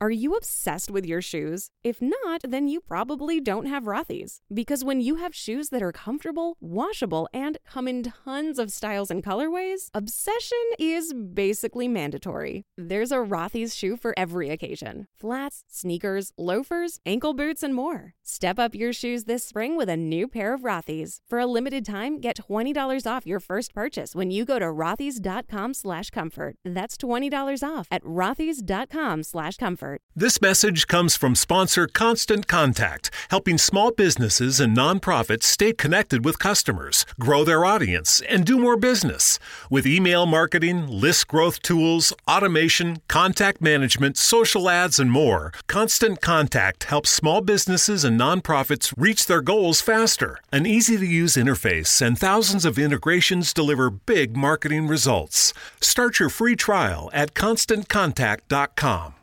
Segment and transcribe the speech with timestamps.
[0.00, 1.70] Are you obsessed with your shoes?
[1.82, 4.42] If not, then you probably don't have Rothy's.
[4.52, 9.10] Because when you have shoes that are comfortable, washable, and come in tons of styles
[9.10, 12.64] and colorways, obsession is basically mandatory.
[12.76, 18.14] There's a Rothy's shoe for every occasion flats, sneakers, loafers, ankle boots, and more.
[18.30, 21.20] Step up your shoes this spring with a new pair of Rothy's.
[21.30, 25.72] For a limited time, get $20 off your first purchase when you go to rothys.com
[25.72, 26.56] slash comfort.
[26.62, 30.02] That's $20 off at rothys.com slash comfort.
[30.14, 36.38] This message comes from sponsor Constant Contact, helping small businesses and nonprofits stay connected with
[36.38, 39.38] customers, grow their audience, and do more business.
[39.70, 46.84] With email marketing, list growth tools, automation, contact management, social ads, and more, Constant Contact
[46.84, 50.38] helps small businesses and nonprofits reach their goals faster.
[50.52, 55.54] An easy to use interface and thousands of integrations deliver big marketing results.
[55.80, 59.14] Start your free trial at constantcontact.com.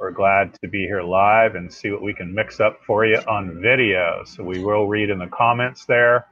[0.00, 3.18] we're glad to be here live and see what we can mix up for you
[3.28, 4.24] on video.
[4.26, 6.26] So we will read in the comments there.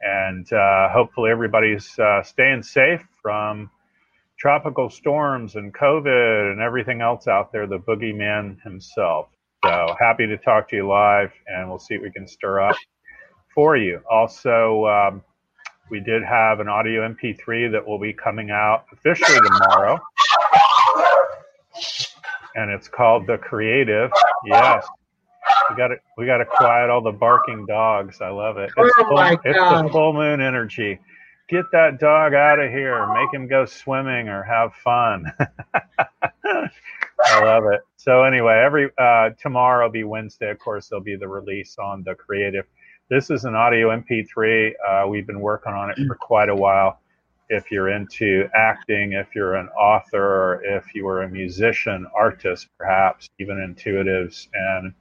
[0.00, 3.70] And uh, hopefully, everybody's uh, staying safe from
[4.38, 9.28] tropical storms and COVID and everything else out there, the boogeyman himself.
[9.62, 12.76] So happy to talk to you live, and we'll see what we can stir up
[13.54, 14.00] for you.
[14.10, 15.22] Also, um,
[15.90, 19.98] we did have an audio MP3 that will be coming out officially tomorrow,
[22.54, 24.10] and it's called The Creative.
[24.46, 24.86] Yes,
[25.68, 28.20] we got to we got to quiet all the barking dogs.
[28.20, 28.70] I love it.
[28.76, 30.98] It's, Oh full, it's the full moon energy.
[31.48, 33.12] Get that dog out of here.
[33.12, 35.24] Make him go swimming or have fun.
[37.24, 37.80] I love it.
[37.96, 40.50] So anyway, every uh, tomorrow will be Wednesday.
[40.50, 42.66] Of course, there'll be the release on the creative.
[43.10, 44.70] This is an audio MP3.
[44.88, 47.00] Uh, we've been working on it for quite a while.
[47.48, 53.28] If you're into acting, if you're an author, if you are a musician, artist, perhaps
[53.40, 54.94] even intuitives and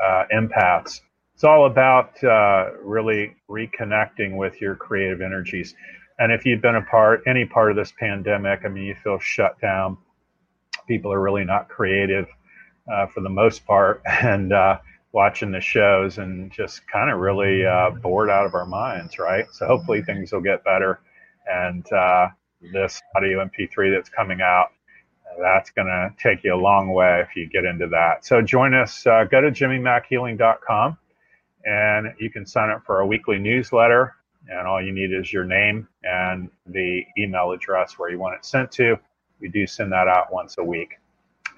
[0.00, 1.00] uh, empaths,
[1.34, 5.74] it's all about uh, really reconnecting with your creative energies.
[6.20, 9.18] And if you've been a part, any part of this pandemic, I mean, you feel
[9.18, 9.98] shut down.
[10.86, 12.28] People are really not creative
[12.88, 14.78] uh, for the most part, and uh,
[15.12, 19.46] watching the shows and just kind of really uh, bored out of our minds, right?
[19.52, 21.00] So hopefully things will get better.
[21.46, 22.28] And uh,
[22.72, 24.68] this audio MP3 that's coming out,
[25.40, 28.24] that's going to take you a long way if you get into that.
[28.24, 29.06] So join us.
[29.06, 30.96] Uh, go to jimmymackhealing.com
[31.64, 34.14] and you can sign up for our weekly newsletter.
[34.48, 38.44] and all you need is your name and the email address where you want it
[38.44, 38.96] sent to.
[39.40, 40.98] We do send that out once a week.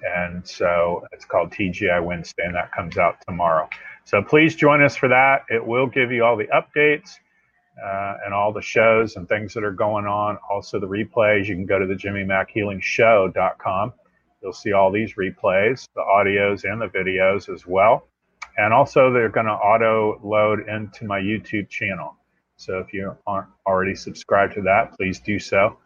[0.03, 3.69] And so it's called TGI Wednesday, and that comes out tomorrow.
[4.03, 5.43] So please join us for that.
[5.49, 7.11] It will give you all the updates
[7.83, 10.37] uh, and all the shows and things that are going on.
[10.49, 11.47] Also, the replays.
[11.47, 13.93] You can go to the JimmyMackHealingShow.com.
[14.41, 18.07] You'll see all these replays, the audios and the videos as well.
[18.57, 22.15] And also, they're going to auto load into my YouTube channel.
[22.57, 25.77] So if you aren't already subscribed to that, please do so.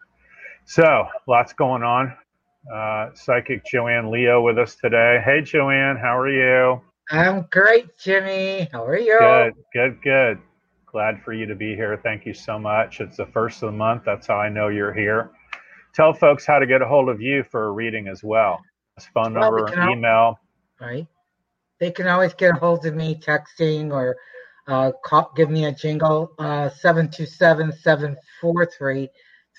[0.65, 2.15] So, lots going on.
[2.73, 5.19] Uh, Psychic Joanne Leo with us today.
[5.25, 6.81] Hey, Joanne, how are you?
[7.09, 8.69] I'm great, Jimmy.
[8.71, 9.17] How are you?
[9.19, 10.39] Good, good, good.
[10.85, 11.99] Glad for you to be here.
[12.03, 12.99] Thank you so much.
[13.01, 14.03] It's the first of the month.
[14.05, 15.31] That's how I know you're here.
[15.95, 18.59] Tell folks how to get a hold of you for a reading as well.
[18.97, 20.39] It's Phone number, well, email.
[20.79, 21.07] Right.
[21.79, 24.15] They can always get a hold of me texting or
[24.67, 29.09] uh, call, give me a jingle, uh, 727 743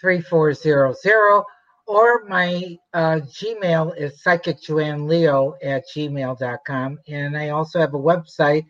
[0.00, 1.44] 3400.
[1.90, 6.98] Or my uh, Gmail is psychicjoanneleo at gmail.com.
[7.08, 8.66] And I also have a website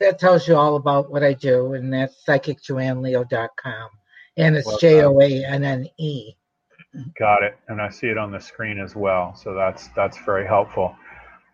[0.00, 3.90] that tells you all about what I do, and that's psychicjoanneleo.com.
[4.36, 6.32] And it's J O A N N E.
[7.16, 7.56] Got it.
[7.68, 9.36] And I see it on the screen as well.
[9.36, 10.96] So that's that's very helpful.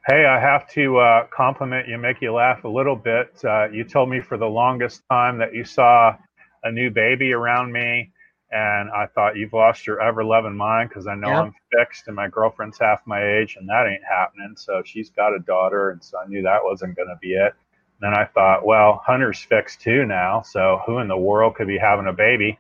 [0.06, 3.38] Hey, I have to uh, compliment you, make you laugh a little bit.
[3.44, 6.17] Uh, you told me for the longest time that you saw
[6.64, 8.12] a new baby around me,
[8.52, 11.28] and I thought you've lost your ever loving mind because I know.
[11.32, 14.54] I'm fixed and my girlfriend's half my age, and that ain't happening.
[14.56, 17.54] So she's got a daughter, and so I knew that wasn't going to be it.
[18.00, 21.66] And then I thought, well, Hunter's fixed too now, so who in the world could
[21.66, 22.58] be having a baby?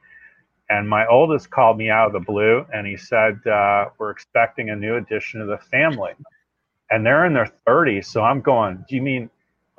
[0.70, 4.70] And my oldest called me out of the blue, and he said, uh, "We're expecting
[4.70, 6.14] a new addition to the family."
[6.92, 8.04] and they're in their 30s.
[8.04, 9.30] So I'm going, do you mean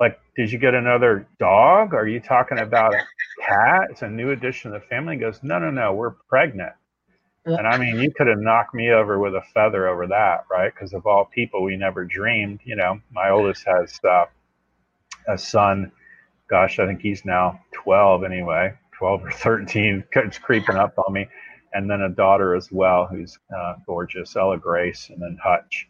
[0.04, 1.94] like, did you get another dog?
[1.94, 2.98] Are you talking about a
[3.40, 3.88] cat?
[3.90, 5.14] It's a new addition to the family.
[5.14, 6.74] He goes, no, no, no, we're pregnant.
[7.46, 10.72] And I mean, you could have knocked me over with a feather over that, right?
[10.74, 12.60] Because of all people, we never dreamed.
[12.64, 14.26] You know, my oldest has uh,
[15.28, 15.90] a son.
[16.48, 20.04] Gosh, I think he's now 12 anyway, 12 or 13.
[20.16, 21.28] It's creeping up on me.
[21.72, 25.88] And then a daughter as well, who's uh, gorgeous, Ella Grace, and then Hutch.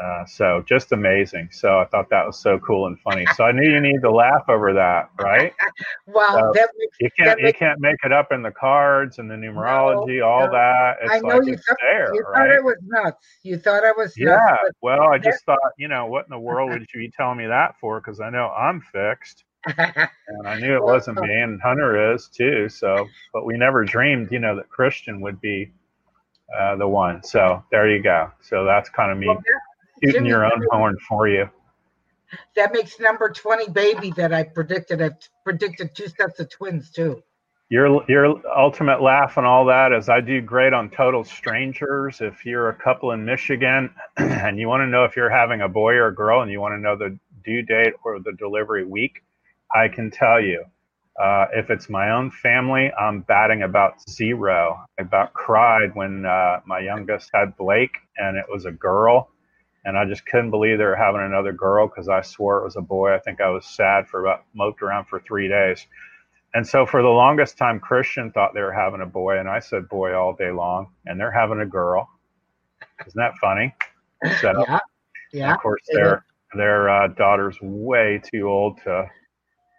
[0.00, 1.48] Uh, so just amazing.
[1.52, 3.26] So I thought that was so cool and funny.
[3.36, 5.52] So I knew you need to laugh over that, right?
[6.06, 9.30] well, so that makes, you can't you can't make it up in the cards and
[9.30, 10.52] the numerology, no, all no.
[10.52, 10.96] that.
[11.02, 12.38] It's I know like you, it's thought, there, you right?
[12.38, 13.26] thought it was nuts.
[13.42, 14.36] You thought I was yeah.
[14.36, 17.36] Nuts, well, I just thought, you know, what in the world would you be telling
[17.38, 18.00] me that for?
[18.00, 19.44] Because I know I'm fixed.
[19.76, 22.68] and I knew it wasn't me, and Hunter is too.
[22.68, 25.70] So, but we never dreamed, you know, that Christian would be
[26.58, 27.22] uh, the one.
[27.22, 28.30] So there you go.
[28.40, 29.28] So that's kind of me.
[29.28, 29.42] Well,
[30.02, 31.48] shooting your own horn for you.
[32.56, 35.02] That makes number 20 baby that I predicted.
[35.02, 35.10] I
[35.44, 37.22] predicted two sets of twins too.
[37.68, 42.20] Your your ultimate laugh and all that is I do great on total strangers.
[42.20, 45.68] If you're a couple in Michigan and you want to know if you're having a
[45.68, 48.84] boy or a girl and you want to know the due date or the delivery
[48.84, 49.22] week,
[49.74, 50.64] I can tell you.
[51.22, 54.82] Uh, if it's my own family, I'm batting about zero.
[54.98, 59.31] I about cried when uh, my youngest had Blake and it was a girl
[59.84, 62.76] and I just couldn't believe they were having another girl because I swore it was
[62.76, 63.14] a boy.
[63.14, 65.86] I think I was sad for about moped around for three days.
[66.54, 69.58] And so for the longest time, Christian thought they were having a boy, and I
[69.58, 72.08] said boy all day long, and they're having a girl.
[73.06, 73.74] Isn't that funny?
[74.40, 74.78] So, yeah.
[75.32, 75.54] yeah.
[75.54, 79.08] Of course, their their uh, daughter's way too old to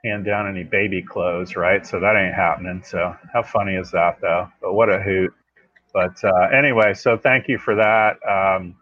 [0.03, 1.85] hand down any baby clothes, right?
[1.85, 2.83] So that ain't happening.
[2.83, 4.49] So how funny is that, though?
[4.59, 5.33] But what a hoot!
[5.93, 8.17] But uh, anyway, so thank you for that.
[8.27, 8.75] Um,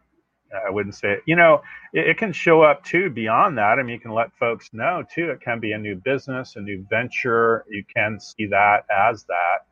[0.66, 1.24] I wouldn't say it.
[1.26, 1.62] You know,
[1.94, 3.80] it, it, can show up too beyond that.
[3.80, 5.30] I mean, you can let folks know too.
[5.30, 7.66] It can be a new business, a new venture.
[7.70, 9.66] You can see that as that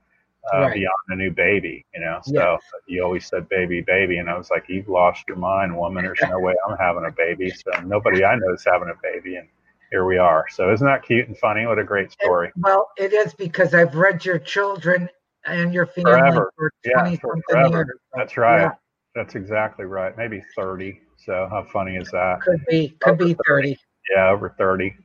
[0.53, 0.73] uh, right.
[0.73, 1.85] beyond a new baby.
[1.93, 2.61] You know, so yes.
[2.87, 6.03] you always said baby, baby, and I was like, you've lost your mind, woman.
[6.03, 7.51] There's no way I'm having a baby.
[7.51, 9.47] So nobody I know is having a baby, and
[9.91, 10.45] here we are.
[10.49, 11.65] So isn't that cute and funny?
[11.65, 12.51] What a great story.
[12.57, 15.09] well, it is because I've read your children
[15.45, 16.51] and your family forever.
[16.55, 17.77] for 20 yeah, for forever.
[17.77, 17.99] years.
[18.13, 18.61] That's right.
[18.61, 18.71] Yeah.
[19.19, 20.17] That's exactly right.
[20.17, 20.97] Maybe 30.
[21.17, 22.39] So how funny is that?
[22.41, 23.73] Could be, could over be 30.
[23.73, 23.77] 30.
[24.15, 24.95] Yeah, over 30.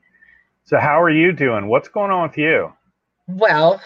[0.62, 1.66] So how are you doing?
[1.66, 2.73] What's going on with you?
[3.26, 3.80] Well,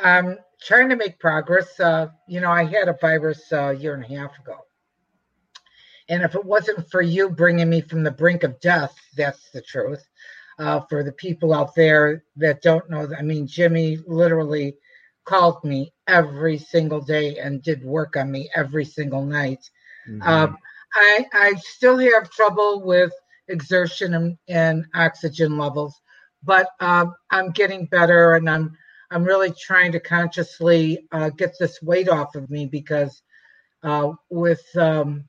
[0.00, 1.80] I'm trying to make progress.
[1.80, 4.58] Uh, you know, I had a virus uh, a year and a half ago.
[6.08, 9.62] And if it wasn't for you bringing me from the brink of death, that's the
[9.62, 10.06] truth.
[10.60, 14.76] Uh, for the people out there that don't know, I mean, Jimmy literally
[15.24, 19.68] called me every single day and did work on me every single night.
[20.08, 20.22] Mm-hmm.
[20.22, 20.58] Um,
[20.94, 23.12] I I still have trouble with
[23.48, 26.00] exertion and, and oxygen levels,
[26.42, 28.76] but um, I'm getting better, and I'm
[29.10, 33.22] I'm really trying to consciously uh, get this weight off of me because
[33.82, 35.24] uh, with um,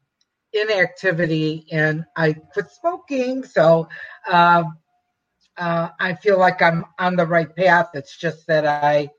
[0.51, 3.87] inactivity and I quit smoking, so
[4.29, 4.63] uh,
[5.57, 7.89] uh, I feel like I'm on the right path.
[7.93, 9.09] It's just that I,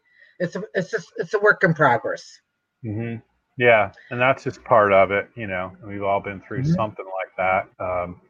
[0.45, 2.41] it's a, it's just, it's a work in progress.
[2.85, 3.17] Mm-hmm.
[3.57, 5.29] Yeah, and that's just part of it.
[5.37, 6.73] You know, we've all been through mm-hmm.
[6.73, 7.85] something like that.
[7.85, 8.21] Um,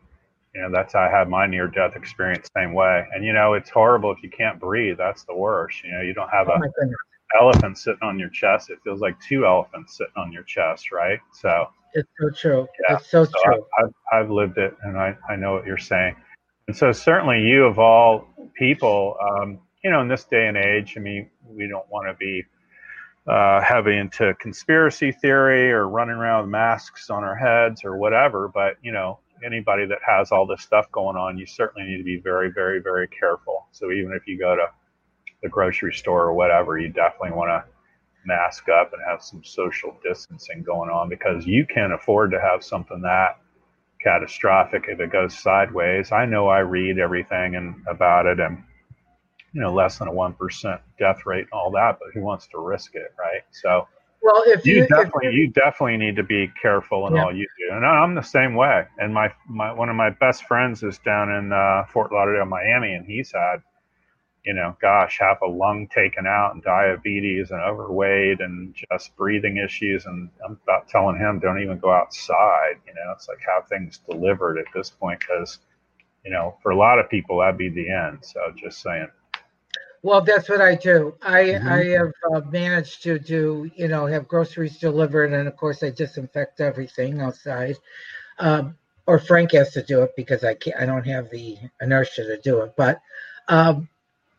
[0.54, 3.04] you know, that's how I had my near death experience same way.
[3.12, 4.96] And you know, it's horrible if you can't breathe.
[4.98, 5.82] That's the worst.
[5.82, 8.70] You know, you don't have oh a elephant sitting on your chest.
[8.70, 11.18] It feels like two elephants sitting on your chest, right?
[11.32, 12.68] So it's so true.
[12.88, 13.64] Yeah, it's so, so true.
[13.78, 16.14] I, I've, I've lived it, and I I know what you're saying.
[16.68, 20.94] And so certainly you of all people, um, you know, in this day and age,
[20.96, 22.42] I mean, we don't want to be
[23.26, 28.48] uh, heavy into conspiracy theory or running around with masks on our heads or whatever.
[28.48, 32.04] But you know, anybody that has all this stuff going on, you certainly need to
[32.04, 33.66] be very, very, very careful.
[33.72, 34.66] So even if you go to
[35.42, 37.64] the grocery store or whatever, you definitely want to
[38.26, 42.64] mask up and have some social distancing going on because you can't afford to have
[42.64, 43.38] something that
[44.02, 46.10] catastrophic if it goes sideways.
[46.10, 48.62] I know I read everything and about it and
[49.54, 52.48] you know less than a one percent death rate and all that, but who wants
[52.48, 53.42] to risk it, right?
[53.52, 53.86] So
[54.24, 57.24] well, if you, you definitely if you, you, definitely need to be careful in yeah.
[57.24, 58.86] all you do, and I'm the same way.
[58.98, 62.94] And my my one of my best friends is down in uh, Fort Lauderdale, Miami,
[62.94, 63.56] and he's had,
[64.42, 69.58] you know, gosh, half a lung taken out, and diabetes, and overweight, and just breathing
[69.58, 70.06] issues.
[70.06, 72.80] And I'm about telling him, don't even go outside.
[72.86, 75.58] You know, it's like have things delivered at this point because,
[76.24, 78.20] you know, for a lot of people that'd be the end.
[78.22, 79.08] So just saying.
[80.04, 81.14] Well, that's what I do.
[81.22, 81.66] I mm-hmm.
[81.66, 85.88] I have uh, managed to do you know have groceries delivered, and of course I
[85.88, 87.78] disinfect everything outside.
[88.38, 90.76] Um, or Frank has to do it because I can't.
[90.78, 92.74] I don't have the inertia to do it.
[92.76, 93.00] But
[93.48, 93.88] um,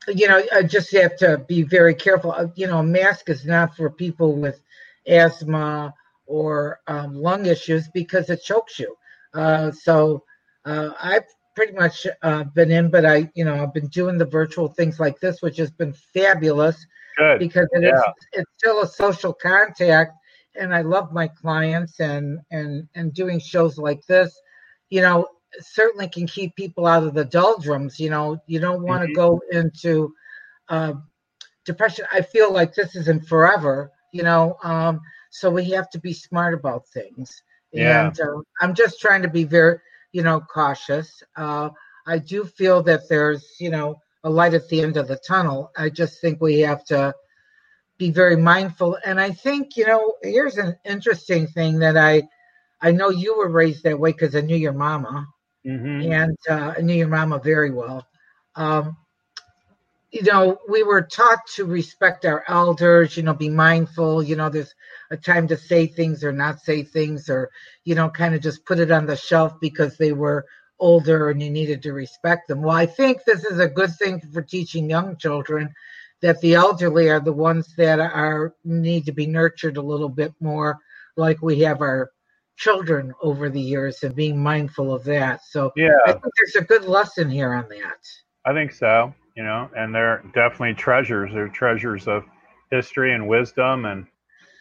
[0.08, 2.32] you know, I just have to be very careful.
[2.32, 4.62] Uh, you know, a mask is not for people with
[5.08, 5.96] asthma
[6.28, 8.96] or um, lung issues because it chokes you.
[9.34, 10.26] Uh, so
[10.66, 14.26] uh, I've pretty much uh, been in, but I, you know, I've been doing the
[14.26, 16.86] virtual things like this, which has been fabulous
[17.18, 17.40] Good.
[17.40, 17.98] because it yeah.
[17.98, 20.14] is, it's still a social contact,
[20.56, 24.38] and I love my clients and and and doing shows like this,
[24.90, 25.28] you know,
[25.60, 28.00] certainly can keep people out of the doldrums.
[28.00, 29.16] You know, you don't want to mm-hmm.
[29.16, 30.14] go into
[30.70, 30.94] uh,
[31.66, 32.06] depression.
[32.12, 36.54] I feel like this isn't forever, you know, um, so we have to be smart
[36.54, 37.42] about things.
[37.72, 38.08] Yeah.
[38.08, 39.80] And uh, I'm just trying to be very
[40.16, 41.22] you know, cautious.
[41.36, 41.70] Uh,
[42.08, 45.72] I do feel that there's, you know, a light at the end of the tunnel.
[45.76, 47.14] I just think we have to
[47.98, 48.98] be very mindful.
[49.06, 52.24] And I think, you know, here's an interesting thing that I,
[52.82, 55.28] I know you were raised that way because I knew your mama,
[55.68, 56.10] mm-hmm.
[56.10, 58.08] and uh, I knew your mama very well.
[58.56, 58.96] Um,
[60.16, 64.48] you know, we were taught to respect our elders, you know, be mindful, you know,
[64.48, 64.74] there's
[65.12, 67.52] a time to say things or not say things, or,
[67.84, 70.46] you know, kind of just put it on the shelf because they were
[70.80, 72.62] older and you needed to respect them.
[72.62, 75.74] Well, I think this is a good thing for teaching young children
[76.22, 80.34] that the elderly are the ones that are need to be nurtured a little bit
[80.40, 80.78] more,
[81.18, 82.10] like we have our
[82.56, 85.44] children over the years and being mindful of that.
[85.44, 88.00] So yeah, I think there's a good lesson here on that.
[88.46, 91.32] I think so you know, and they're definitely treasures.
[91.34, 92.24] They're treasures of
[92.72, 94.06] history and wisdom and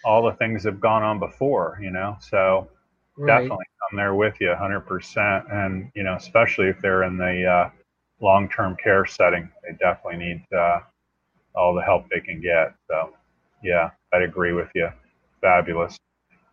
[0.04, 2.16] all the things that have gone on before, you know.
[2.20, 2.68] So
[3.16, 3.40] right.
[3.40, 5.52] definitely I'm there with you 100%.
[5.52, 7.70] And, you know, especially if they're in the uh,
[8.20, 10.80] long term care setting, they definitely need uh,
[11.54, 12.74] all the help they can get.
[12.88, 13.10] So,
[13.62, 14.88] yeah, I'd agree with you.
[15.40, 15.96] Fabulous.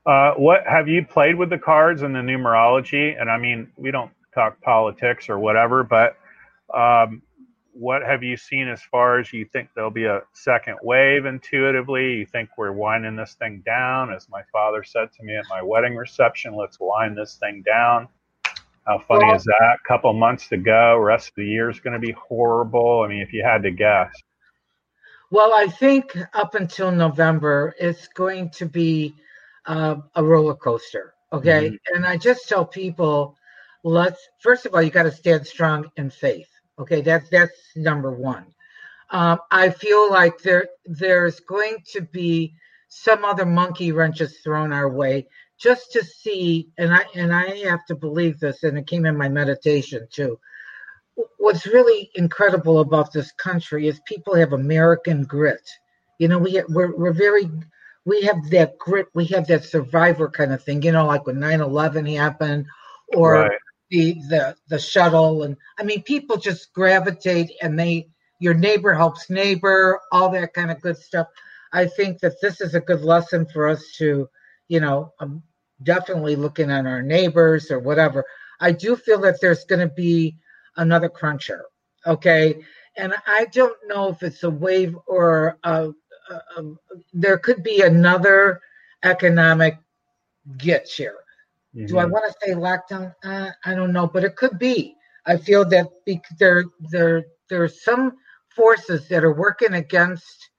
[0.05, 3.19] Uh, what have you played with the cards and the numerology?
[3.19, 6.17] And I mean, we don't talk politics or whatever, but
[6.73, 7.21] um,
[7.73, 12.13] what have you seen as far as you think there'll be a second wave intuitively?
[12.15, 14.13] You think we're winding this thing down?
[14.13, 18.07] As my father said to me at my wedding reception, let's wind this thing down.
[18.85, 19.77] How funny well, is that?
[19.83, 20.97] A couple months to go.
[20.97, 23.01] Rest of the year is going to be horrible.
[23.01, 24.13] I mean, if you had to guess.
[25.29, 29.15] Well, I think up until November, it's going to be
[29.65, 31.13] uh, a roller coaster.
[31.31, 31.69] Okay.
[31.69, 31.95] Mm-hmm.
[31.95, 33.37] And I just tell people,
[33.83, 36.50] let's, first of all, you got to stand strong in faith
[36.81, 38.45] Okay, that's that's number one.
[39.11, 42.55] Um, I feel like there there's going to be
[42.87, 45.27] some other monkey wrenches thrown our way
[45.59, 49.15] just to see, and I and I have to believe this, and it came in
[49.15, 50.39] my meditation too.
[51.37, 55.69] What's really incredible about this country is people have American grit.
[56.17, 57.47] You know, we we're we're very
[58.05, 60.81] we have that grit, we have that survivor kind of thing.
[60.81, 62.65] You know, like when 9/11 happened,
[63.13, 63.51] or right
[63.91, 68.07] the the the shuttle and i mean people just gravitate and they
[68.41, 71.27] your neighbor helps neighbor, all that kind of good stuff.
[71.71, 74.27] I think that this is a good lesson for us to,
[74.67, 75.43] you know, um,
[75.83, 78.25] definitely looking at our neighbors or whatever.
[78.59, 80.37] I do feel that there's going to be
[80.75, 81.65] another cruncher.
[82.07, 82.63] Okay.
[82.97, 85.91] And I don't know if it's a wave or a,
[86.29, 86.73] a, a,
[87.13, 88.59] there could be another
[89.03, 89.77] economic
[90.57, 91.17] gets here.
[91.75, 91.85] Mm-hmm.
[91.87, 92.11] Do I mm-hmm.
[92.11, 93.13] want to say lockdown?
[93.23, 94.95] Uh, I don't know, but it could be.
[95.25, 95.87] I feel that
[96.39, 98.17] there there there's some
[98.49, 100.49] forces that are working against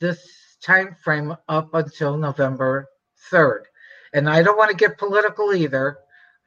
[0.00, 2.88] this time frame up until November
[3.30, 3.62] 3rd.
[4.12, 5.98] And I don't want to get political either,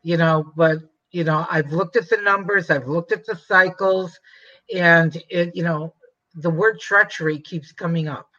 [0.03, 0.79] you know, but
[1.11, 4.17] you know, I've looked at the numbers, I've looked at the cycles,
[4.73, 5.93] and it, you know,
[6.35, 8.29] the word treachery keeps coming up.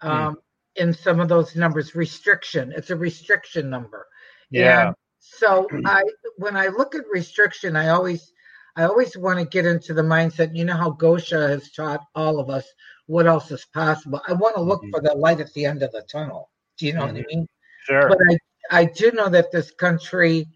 [0.00, 0.08] Hmm.
[0.08, 0.36] Um, mm
[0.78, 2.72] in some of those numbers restriction.
[2.76, 4.06] It's a restriction number.
[4.50, 4.88] Yeah.
[4.88, 6.02] And so i
[6.36, 8.32] when i look at restriction i always
[8.76, 12.38] i always want to get into the mindset you know how gosha has taught all
[12.38, 12.64] of us
[13.08, 14.20] what else is possible?
[14.28, 14.90] I want to look mm-hmm.
[14.90, 16.50] for the light at the end of the tunnel.
[16.76, 17.14] Do you know mm-hmm.
[17.14, 17.38] what i mm-hmm.
[17.38, 17.48] mean?
[17.84, 18.08] Sure.
[18.08, 18.38] But i
[18.70, 20.46] i do know that this country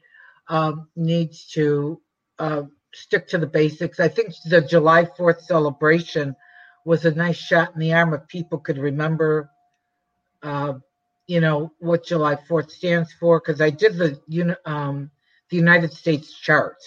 [0.48, 2.00] um, needs to
[2.38, 2.62] uh,
[2.94, 3.98] stick to the basics.
[4.00, 6.36] I think the july 4th celebration
[6.84, 9.50] was a nice shot in the arm if people could remember
[10.42, 10.74] uh,
[11.26, 15.10] you know what July 4th stands for because I did the um,
[15.50, 16.78] the United States chart,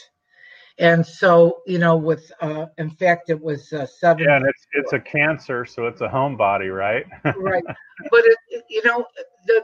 [0.77, 4.25] and so you know with uh, in fact it was uh, seven.
[4.25, 7.05] Yeah, and it's it's a cancer, so it's a homebody, right?
[7.37, 9.05] right, but it, you know
[9.47, 9.63] the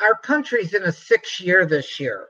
[0.00, 2.28] our country's in a six year this year.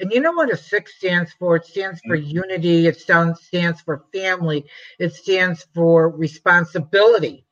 [0.00, 1.56] And you know what a six stands for?
[1.56, 2.30] It stands for mm-hmm.
[2.30, 2.86] unity.
[2.86, 4.64] It stands for family.
[4.98, 7.44] It stands for responsibility.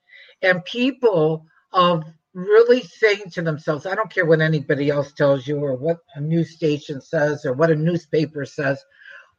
[0.43, 2.05] And people of
[2.37, 6.21] really saying to themselves, I don't care what anybody else tells you or what a
[6.21, 8.85] news station says or what a newspaper says.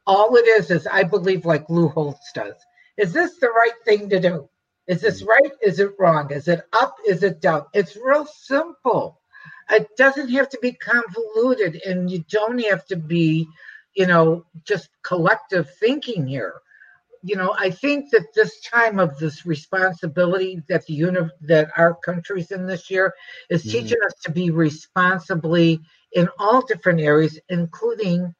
[0.04, 2.54] All it is is I believe like Lou Holtz does.
[2.96, 4.48] Is this the right thing to do?
[4.88, 5.28] Is this mm.
[5.28, 5.52] right?
[5.62, 6.32] Is it wrong?
[6.32, 6.96] Is it up?
[7.06, 7.66] Is it down?
[7.72, 9.20] It's real simple.
[9.70, 13.46] It doesn't have to be convoluted and you don't have to be,
[13.94, 16.54] you know, just collective thinking here
[17.22, 21.94] you know, I think that this time of this responsibility that the uni- that our
[21.94, 23.14] country's in this year
[23.50, 23.78] is mm-hmm.
[23.78, 25.80] teaching us to be responsibly
[26.12, 28.34] in all different areas, including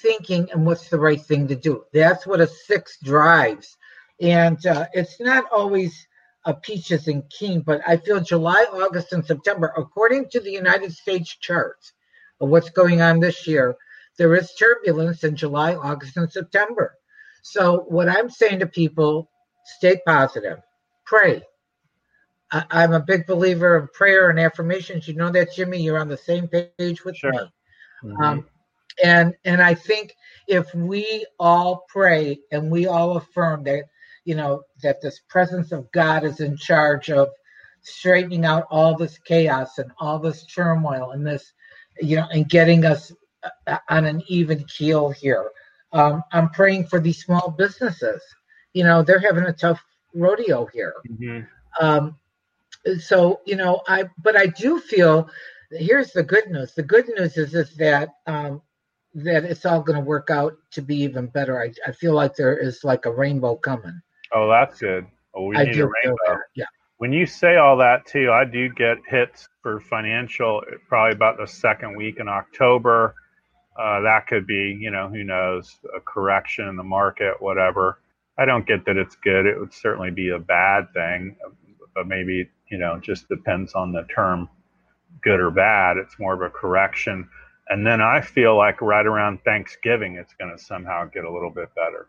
[0.00, 1.84] thinking and what's the right thing to do.
[1.92, 3.76] That's what a six drives,
[4.20, 6.06] and uh, it's not always
[6.44, 10.92] a peaches and keen, but I feel July, August, and September, according to the United
[10.92, 11.92] States charts
[12.40, 13.76] of what's going on this year,
[14.16, 16.94] there is turbulence in July, August, and September.
[17.42, 19.30] So, what I'm saying to people,
[19.64, 20.58] stay positive,
[21.04, 21.42] pray.
[22.50, 25.06] I, am a big believer of prayer and affirmations.
[25.06, 25.82] You know that, Jimmy.
[25.82, 27.32] You're on the same page with sure.
[27.32, 27.38] me.
[28.04, 28.22] Mm-hmm.
[28.22, 28.46] Um,
[29.02, 30.14] and and I think
[30.46, 33.84] if we all pray and we all affirm that
[34.24, 37.28] you know that this presence of God is in charge of
[37.82, 41.52] straightening out all this chaos and all this turmoil and this
[42.00, 43.12] you know and getting us
[43.66, 45.50] uh, on an even keel here
[45.92, 48.22] um, I'm praying for these small businesses.
[48.72, 49.82] You know, they're having a tough
[50.14, 50.94] rodeo here.
[51.08, 51.84] Mm-hmm.
[51.84, 52.16] Um,
[53.00, 55.28] so you know, I but I do feel
[55.70, 56.74] here's the good news.
[56.74, 58.62] The good news is is that um,
[59.14, 61.60] that it's all going to work out to be even better.
[61.60, 64.00] I, I feel like there is like a rainbow coming.
[64.32, 65.06] Oh, that's good.
[65.34, 66.40] Oh, we I need a rainbow.
[66.54, 66.66] Yeah.
[66.98, 71.46] When you say all that too, I do get hits for financial probably about the
[71.46, 73.14] second week in October
[73.78, 78.00] uh, that could be, you know, who knows, a correction in the market, whatever.
[78.36, 79.46] I don't get that it's good.
[79.46, 81.36] It would certainly be a bad thing,
[81.94, 84.48] but maybe, you know, just depends on the term
[85.22, 85.96] good or bad.
[85.96, 87.28] It's more of a correction.
[87.68, 91.50] And then I feel like right around Thanksgiving, it's going to somehow get a little
[91.50, 92.08] bit better.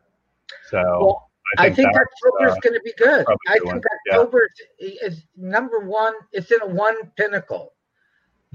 [0.70, 3.26] So well, I think, think October is uh, going to be good.
[3.48, 4.48] I think October
[4.80, 4.90] yeah.
[5.02, 6.14] is number one.
[6.32, 7.74] It's in a one pinnacle.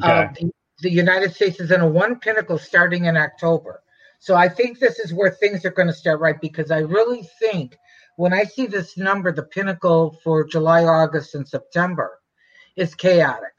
[0.02, 0.30] Okay.
[0.40, 0.50] The
[0.82, 3.82] United States is in a one pinnacle starting in October.
[4.18, 7.28] So I think this is where things are going to start right because I really
[7.38, 7.76] think
[8.16, 12.20] when I see this number, the pinnacle for July, August, and September
[12.76, 13.52] is chaotic.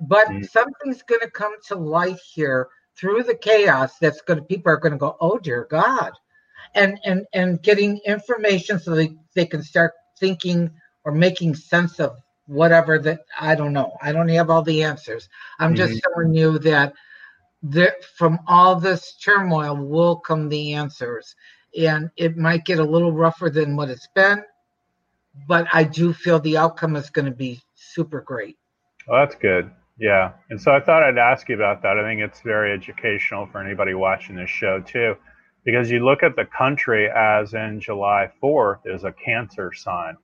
[0.00, 0.48] But mm.
[0.48, 4.76] something's going to come to light here through the chaos that's going to people are
[4.78, 6.12] going to go, oh dear God.
[6.74, 10.70] And and and getting information so they, they can start thinking
[11.04, 13.96] or making sense of whatever that I don't know.
[14.02, 15.28] I don't have all the answers.
[15.58, 16.12] I'm just mm-hmm.
[16.12, 16.92] telling you that
[17.62, 21.34] there, from all this turmoil will come the answers.
[21.78, 24.42] And it might get a little rougher than what it's been,
[25.48, 28.58] but I do feel the outcome is going to be super great.
[29.06, 29.70] Well, that's good.
[29.98, 30.32] Yeah.
[30.50, 31.98] And so I thought I'd ask you about that.
[31.98, 35.16] I think it's very educational for anybody watching this show, too.
[35.64, 40.16] because you look at the country as in July 4th is a Cancer sign,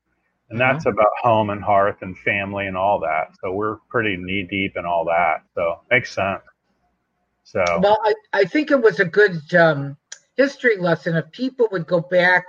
[0.50, 0.86] and that's Mhm.
[0.86, 3.34] about home and hearth and family and all that.
[3.42, 5.42] So we're pretty knee deep in all that.
[5.54, 6.42] So makes sense.
[7.44, 9.96] So Well, I, I think it was a good um,
[10.36, 12.44] history lesson if people would go back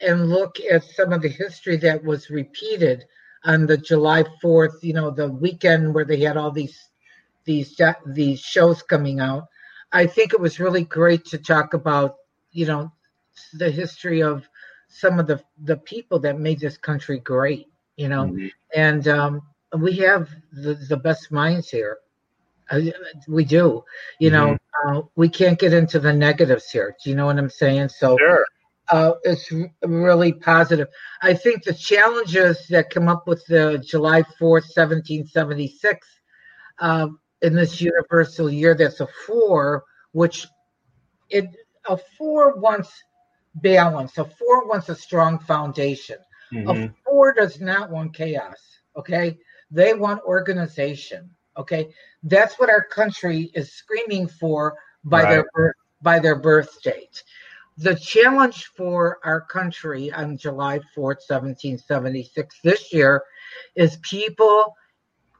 [0.00, 3.04] and look at some of the history that was repeated
[3.44, 6.78] on the July 4th, you know, the weekend where they had all these
[7.44, 9.44] these these shows coming out.
[9.92, 12.16] I think it was really great to talk about,
[12.50, 12.92] you know,
[13.54, 14.48] the history of
[14.98, 18.24] some of the the people that made this country great, you know.
[18.24, 18.50] Mhm.
[18.74, 19.42] And um,
[19.78, 21.98] we have the, the best minds here.
[22.70, 22.80] Uh,
[23.28, 23.84] we do.
[24.18, 26.96] You know, uh, we can't get into the negatives here.
[27.02, 27.90] Do you know what I'm saying?
[27.90, 28.44] So sure.
[28.90, 30.88] uh, it's really positive.
[31.22, 36.06] I think the challenges that come up with the July 4th, 1776,
[36.80, 40.46] um, in this universal year, that's a four, which
[41.28, 41.46] it
[41.88, 42.90] a four wants
[43.56, 44.18] balance.
[44.18, 46.18] A four wants a strong foundation.
[46.52, 46.90] Mhm.
[46.90, 48.58] A four does not want chaos.
[48.96, 49.38] Okay,
[49.70, 51.30] they want organization.
[51.56, 51.92] Okay,
[52.22, 57.22] that's what our country is screaming for by their birth by their birth date.
[57.78, 63.22] The challenge for our country on July 4th, 1776 this year
[63.74, 64.74] is people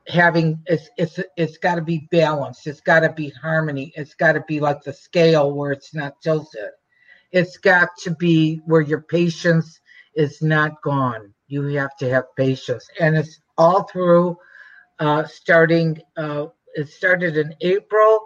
[0.09, 2.67] having it's it's it's got to be balanced.
[2.67, 3.93] It's got to be harmony.
[3.97, 6.71] It's got to be like the scale where it's not tilted.
[7.33, 9.81] It's got to be where your patience
[10.15, 11.33] is not gone.
[11.49, 14.37] You have to have patience, and it's all through.
[14.99, 18.21] Uh, starting, uh, it started in April,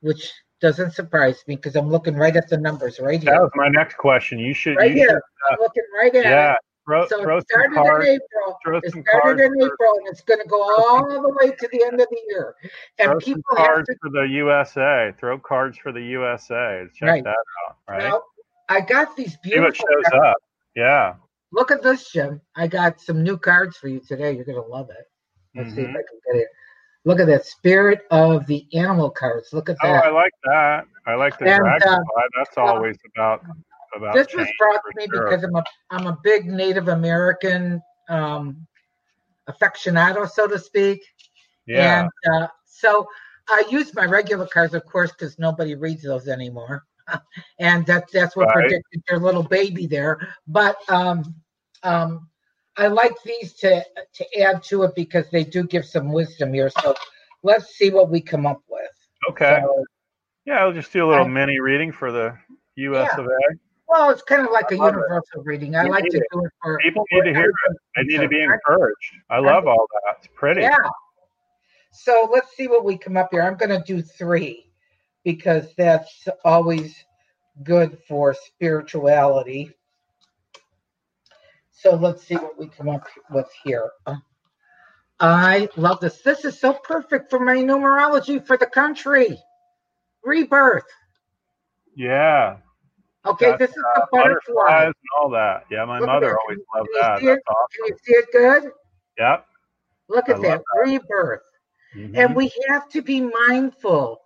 [0.00, 3.32] which doesn't surprise me because I'm looking right at the numbers right here.
[3.32, 4.38] That was my next question.
[4.38, 5.08] You should, right you here.
[5.08, 6.58] should, I'm looking right at yeah, it.
[6.86, 8.06] Throw, So throw it started cards.
[8.06, 8.58] in April.
[8.82, 11.82] It started in for- April, and it's going to go all the way to the
[11.84, 12.54] end of the year.
[12.98, 15.12] And people have cards to for the USA.
[15.18, 16.86] Throw cards for the USA.
[16.94, 17.24] Check Right.
[17.24, 17.30] that
[17.68, 17.76] out.
[17.88, 18.02] Right.
[18.04, 18.22] Now,
[18.68, 19.72] I got these beautiful.
[19.74, 20.26] See what shows cards.
[20.26, 20.36] up.
[20.74, 21.14] Yeah.
[21.52, 22.40] Look at this, Jim.
[22.56, 24.32] I got some new cards for you today.
[24.32, 25.06] You're going to love it.
[25.54, 25.90] Let's see if Mhm.
[25.90, 26.48] I can get it.
[27.04, 29.52] Look at that Spirit of the Animal cards.
[29.52, 30.04] Look at that.
[30.04, 30.08] Oh.
[30.08, 30.86] I like that.
[31.06, 32.22] I like the And, uh, dragonfly.
[32.36, 33.44] That's always about
[33.96, 34.14] about.
[34.14, 35.24] this was brought to me sure.
[35.24, 38.66] because I'm a I'm a big Native American um,
[39.48, 41.02] aficionado, so to speak.
[41.66, 42.02] Yeah.
[42.26, 43.06] And uh, so
[43.48, 46.84] I use my regular cards, of course, because nobody reads those anymore.
[47.58, 48.54] and that, that's what Right.
[48.68, 50.28] predicted your little baby there.
[50.46, 51.34] But um,
[51.82, 52.28] um,
[52.76, 56.70] I like these to to add to it because they do give some wisdom here.
[56.82, 56.94] So
[57.42, 58.90] let's see what we come up with.
[59.30, 59.60] okay.
[59.62, 59.84] So,
[60.46, 62.36] yeah, I'll just do a little I- mini reading for the
[62.76, 63.10] U.S.
[63.14, 63.20] Yeah.
[63.20, 63.54] of A.
[63.94, 64.90] well, it's kind of like a I it.
[64.90, 65.76] universal reading.
[65.76, 66.24] I like to it.
[66.32, 67.76] do it for People for need to hear it.
[67.96, 69.14] They need to be encouraged.
[69.30, 70.16] I love all that.
[70.18, 70.62] It's pretty.
[70.62, 70.76] Yeah.
[71.92, 73.42] So let's see what we come up here.
[73.42, 74.66] I'm going to do three
[75.22, 76.92] because that's always
[77.62, 79.70] good for spirituality.
[81.70, 83.90] So let's see what we come up with here.
[85.20, 86.20] I love this.
[86.22, 89.38] This is so perfect for my numerology for the country.
[90.24, 90.84] Rebirth.
[91.94, 92.56] Yeah.
[93.26, 94.84] Okay, Got, this is the uh, butterfly.
[94.84, 95.64] and all that.
[95.70, 96.38] Yeah, my Look mother that.
[96.42, 97.20] always loved Can you that.
[97.20, 97.38] see it?
[97.48, 98.72] That's Can you see it good?
[99.18, 99.46] Yep.
[100.08, 100.62] Look at love that.
[100.84, 101.40] Rebirth.
[101.96, 102.16] Mhm.
[102.18, 104.20] And we have to be mindful.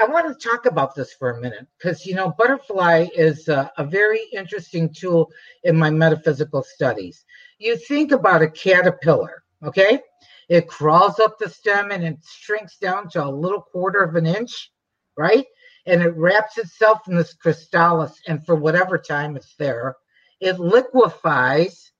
[0.00, 3.70] I want to talk about this for a minute because, you know, butterfly is a,
[3.78, 5.30] a very interesting tool
[5.64, 7.24] in my metaphysical studies.
[7.58, 10.00] You think about a caterpillar, okay?
[10.48, 14.26] It crawls up the stem and it shrinks down to a little quarter of an
[14.26, 14.72] inch,
[15.16, 15.46] right?
[15.88, 19.96] And it wraps itself in this chrysalis, and for whatever time it's there,
[20.38, 21.92] it liquefies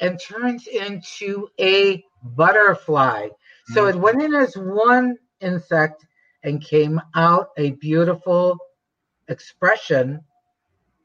[0.00, 3.28] and turns into a butterfly.
[3.68, 6.04] So it went in as one insect
[6.42, 8.58] and came out a beautiful
[9.28, 10.24] expression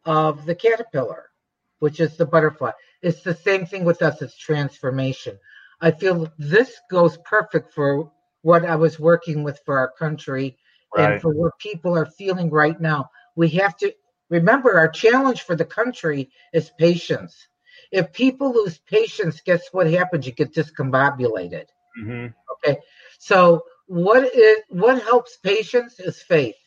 [0.03, 1.29] of the caterpillar,
[1.77, 2.71] which is the butterfly.
[3.03, 5.37] It's the same thing with us, it's transformation.
[5.79, 8.11] I feel this goes perfect for
[8.41, 10.57] what I was working with for our country
[10.95, 11.13] Right.
[11.13, 13.09] and for what people are feeling right now.
[13.35, 13.93] We have to
[14.29, 17.47] remember our challenge for the country is patience.
[17.91, 20.25] If people lose patience, guess what happens?
[20.25, 21.65] You get discombobulated.
[21.99, 22.33] Mhm.
[22.53, 22.79] Okay.
[23.19, 26.57] So what is what helps patience is faith,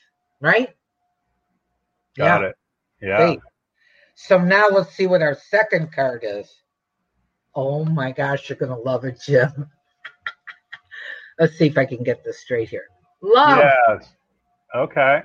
[0.41, 0.75] right?
[2.17, 2.57] Got it.
[3.01, 3.19] Yeah.
[3.19, 3.41] Faith.
[4.15, 6.63] So now let's see what our second card is.
[7.55, 9.71] Oh my gosh, you're gonna love it, Jim.
[11.39, 12.87] let's see if I can get this straight here.
[13.23, 13.73] Love.
[13.79, 14.15] Yes.
[14.75, 15.23] Okay.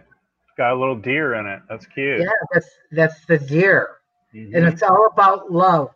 [0.57, 1.61] Got a little deer in it.
[1.69, 2.25] That's cute.
[2.25, 3.87] Yeah, that's that's the deer.
[4.33, 4.53] Mhm.
[4.53, 5.89] And it's all about love.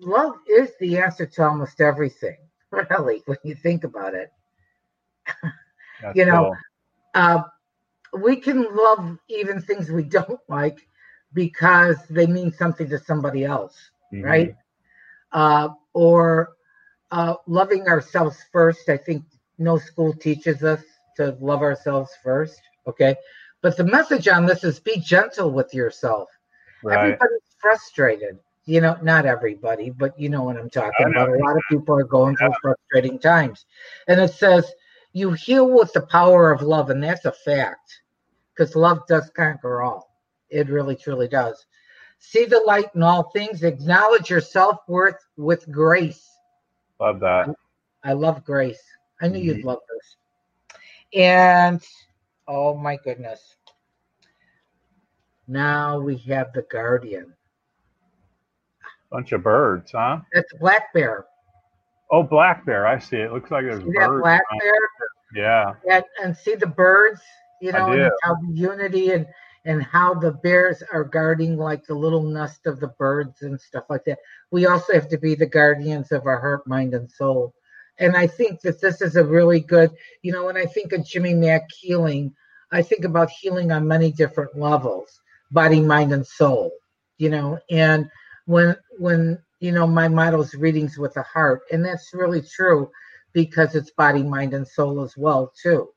[0.00, 2.36] Love is the answer to almost everything,
[2.70, 4.30] really, when you think about it.
[6.12, 6.64] You know, cool.
[7.14, 7.42] uh,
[8.22, 10.78] we can love even things we don't like
[11.32, 14.22] because they mean something to somebody else, Mhm.
[14.22, 14.54] right?
[15.32, 16.50] Uh, or
[17.10, 18.88] uh, loving ourselves first.
[18.88, 19.24] I think
[19.58, 20.82] no school teaches us
[21.16, 22.60] to love ourselves first.
[22.86, 23.16] Okay.
[23.62, 26.28] But the message on this is be gentle with yourself.
[26.82, 26.96] Right.
[26.98, 28.38] Everybody's frustrated.
[28.66, 31.28] You know, not everybody, but you know what I'm talking about.
[31.28, 33.66] A lot of people are going through frustrating times.
[34.08, 34.72] And it says,
[35.12, 36.90] you heal with the power of love.
[36.90, 38.00] And that's a fact
[38.54, 40.10] because love does conquer all.
[40.48, 41.66] It really, truly does.
[42.18, 43.62] See the light in all things.
[43.62, 46.26] Acknowledge your self worth with grace.
[47.00, 47.50] Love that.
[48.02, 48.82] I love grace.
[49.20, 49.58] I knew Mm-hmm.
[49.58, 50.16] you'd love this.
[51.14, 51.82] And
[52.48, 53.56] oh my goodness.
[55.46, 57.34] Now we have the guardian.
[59.10, 60.20] Bunch of birds, huh?
[60.32, 61.26] That's black bear.
[62.10, 62.86] Oh, black bear.
[62.86, 63.32] I see it.
[63.32, 64.22] Looks like there's See that birds.
[64.22, 64.74] black on- bear?
[65.34, 65.74] Yeah.
[65.90, 67.20] And, and see the birds,
[67.60, 69.26] you know, and how the unity and
[69.66, 73.84] and how the bears are guarding like the little nest of the birds and stuff
[73.88, 74.18] like that.
[74.50, 77.54] We also have to be the guardians of our heart, mind, and soul.
[77.98, 79.90] And I think that this is a really good,
[80.22, 82.34] you know, when I think of Jimmy Mack healing,
[82.72, 85.20] I think about healing on many different levels,
[85.52, 86.72] body, mind, and soul.
[87.18, 88.10] You know, and
[88.46, 92.90] when when you know my motto is readings with the heart, and that's really true
[93.32, 95.88] because it's body, mind, and soul as well too.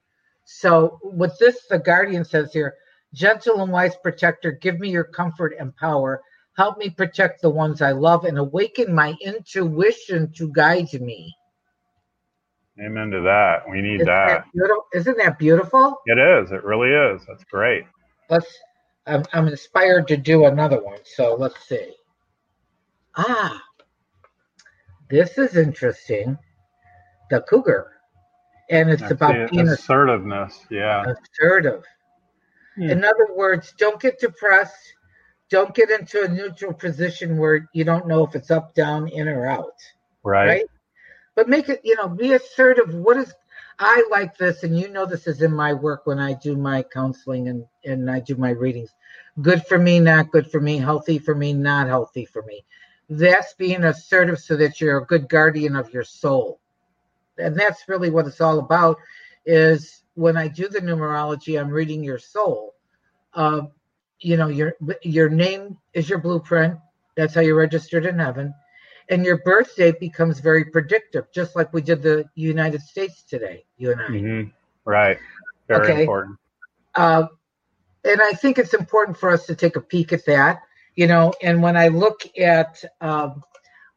[0.45, 2.75] So with this, the guardian says here,
[3.13, 6.21] gentle and wise protector, give me your comfort and power.
[6.55, 11.35] Help me protect the ones I love and awaken my intuition to guide me.
[12.79, 13.67] Amen to that.
[13.69, 14.45] We need Isn't that.
[14.53, 14.81] that?
[14.93, 15.97] Isn't that beautiful?
[16.05, 16.51] It is.
[16.51, 17.25] It really is.
[17.27, 17.85] That's great.
[18.29, 18.47] Let's.
[19.07, 20.99] I'm, I'm inspired to do another one.
[21.03, 21.93] So let's see.
[23.15, 23.63] Ah,
[25.09, 26.37] this is interesting.
[27.29, 27.93] The cougar,
[28.69, 30.65] and it's That's about being assertiveness.
[30.69, 31.03] Yeah.
[31.33, 31.83] assertive.
[32.75, 32.89] Hmm.
[32.89, 34.93] In other words, don't get depressed.
[35.49, 39.27] Don't get into a neutral position where you don't know if it's up, down, in,
[39.27, 39.73] or out.
[40.23, 40.47] Right.
[40.47, 40.65] Right.
[41.37, 42.95] But make it, you know, be assertive.
[42.95, 43.31] What is,
[43.77, 46.81] I like this, and you know, this is in my work when I do my
[46.81, 48.89] counseling and, and I do my readings.
[49.43, 50.77] Good for me, not good for me.
[50.77, 52.65] Healthy for me, not healthy for me.
[53.07, 56.59] That's being assertive so that you're a good guardian of your soul.
[57.37, 58.97] And that's really what it's all about
[59.45, 62.73] is when I do the numerology, I'm reading your soul.
[63.35, 63.67] Uh,
[64.21, 64.73] you know, your
[65.03, 66.79] your name is your blueprint.
[67.13, 68.55] That's how you're registered in heaven.
[69.09, 73.65] And your birth date becomes very predictive, just like we did the United States today,
[73.77, 74.07] you and I.
[74.09, 74.41] hmm
[74.85, 75.17] Right.
[75.67, 76.01] Very Okay.
[76.01, 76.37] important.
[76.95, 77.27] Uh,
[78.03, 80.59] and I think it's important for us to take a peek at that,
[80.95, 81.33] you know.
[81.43, 83.43] And when I look at um,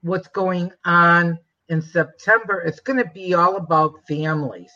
[0.03, 4.73] what's going on in September, it's going to be all about families.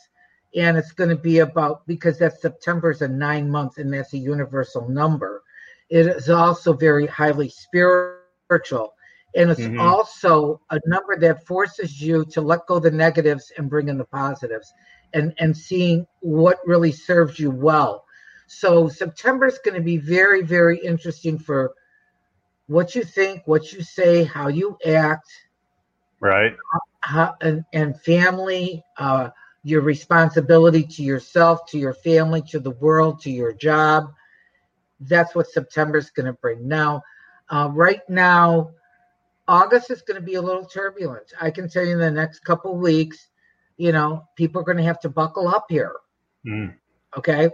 [0.57, 4.13] And it's going to be about because that September is a nine month and that's
[4.15, 5.43] a universal number.
[5.91, 8.94] It is also very highly spiritual.
[9.37, 9.79] And it's Mhm.
[9.79, 14.05] also a number that forces you to let go the negatives and bring in the
[14.05, 14.73] positives
[15.13, 18.05] and, and seeing what really serves you well.
[18.47, 21.75] So September is going to be very, very interesting for
[22.67, 25.29] what you think, what you say, how you act,
[26.21, 26.57] Right.
[27.01, 29.31] how, and, and family, uh,
[29.65, 34.13] your responsibility to yourself, to your family, to the world, to your job.
[35.01, 36.69] That's what September is going to bring.
[36.69, 37.03] Now,
[37.51, 38.71] uh, right now,
[39.47, 41.33] August is going to be a little turbulent.
[41.41, 43.29] I can tell you in the next couple weeks,
[43.77, 45.97] you know, people are going to have to buckle up here.
[46.47, 46.75] Mm.
[47.17, 47.51] Okay.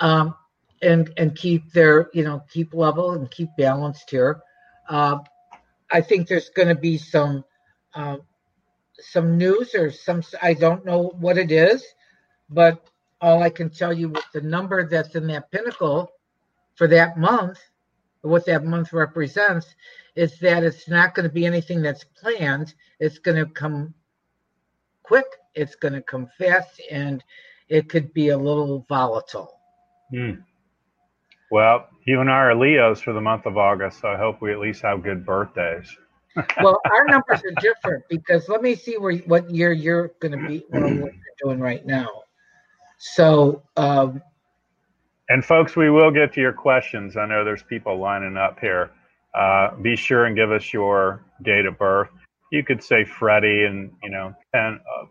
[0.00, 0.34] Um,
[0.82, 4.42] and and keep their you know keep level and keep balanced here.
[4.88, 5.18] Uh,
[5.90, 7.44] I think there's going to be some
[7.94, 8.22] um,
[8.98, 11.84] some news or some I don't know what it is,
[12.50, 12.84] but
[13.20, 16.10] all I can tell you with the number that's in that pinnacle
[16.74, 17.58] for that month,
[18.24, 19.74] what that month represents,
[20.16, 22.74] is that it's not going to be anything that's planned.
[23.00, 23.94] It's going to come
[25.02, 25.26] quick.
[25.54, 27.22] It's going to come fast, and
[27.68, 29.58] it could be a little volatile.
[30.12, 30.42] Mm.
[31.50, 34.52] Well, you and I are Leos for the month of August, so I hope we
[34.52, 35.96] at least have good birthdays.
[36.62, 40.48] well, our numbers are different because let me see where what year you're going to
[40.48, 42.08] be, what you're doing right now.
[42.98, 44.20] So, um,
[45.28, 47.16] And folks, we will get to your questions.
[47.16, 48.90] I know there's people lining up here.
[49.34, 52.08] Uh, be sure and give us your date of birth.
[52.52, 55.06] You could say Freddie and you know 10, uh,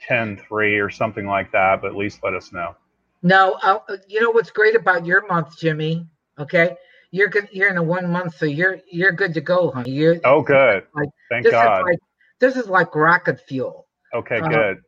[0.00, 2.74] 10 3 or something like that, but at least let us know.
[3.22, 6.06] now, uh, you know what's great about your month, Jimmy?
[6.38, 6.76] Okay,
[7.12, 7.48] you're good.
[7.52, 9.90] You're in a one month, so you're you're good to go, honey.
[9.90, 10.84] You're, Oh, good.
[10.94, 11.80] Like, Thank this God.
[11.80, 11.98] Is like,
[12.40, 13.86] this is like rocket fuel.
[14.14, 14.78] Okay, uh, good.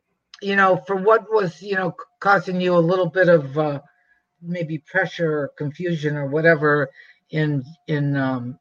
[0.41, 3.79] You know, for what was you know causing you a little bit of uh,
[4.41, 6.89] maybe pressure or confusion or whatever
[7.31, 8.57] in in um,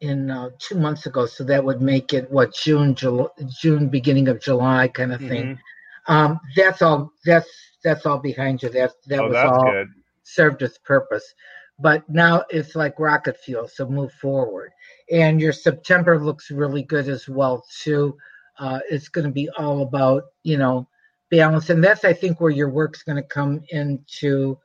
[0.00, 3.26] in uh, two months ago, so that would make it what June, July,
[3.60, 5.44] June, beginning of July, kind of thing.
[5.46, 6.12] Mm-hmm.
[6.12, 7.12] Um, that's all.
[7.24, 7.48] That's
[7.82, 8.68] that's all behind you.
[8.70, 9.88] That that Oh, was all good.
[10.22, 11.34] served its purpose.
[11.80, 14.72] But now it's like rocket fuel, so move forward.
[15.12, 18.16] And your September looks really good as well too.
[18.58, 20.88] Uh, it's going to be all about you know
[21.30, 24.58] balance, and that's I think where your work's going to come into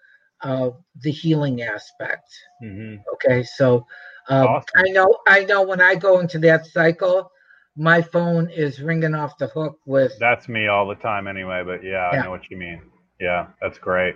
[0.43, 0.69] uh,
[1.01, 2.29] the healing aspect.
[2.61, 3.85] hmm Okay, so
[4.29, 4.69] um, Awesome.
[4.75, 7.31] I know I know when I go into that cycle,
[7.75, 11.83] my phone is ringing off the hook with That's me all the time anyway, but
[11.83, 12.21] yeah, Yeah.
[12.21, 12.81] I know what you mean.
[13.19, 14.15] Yeah, that's great.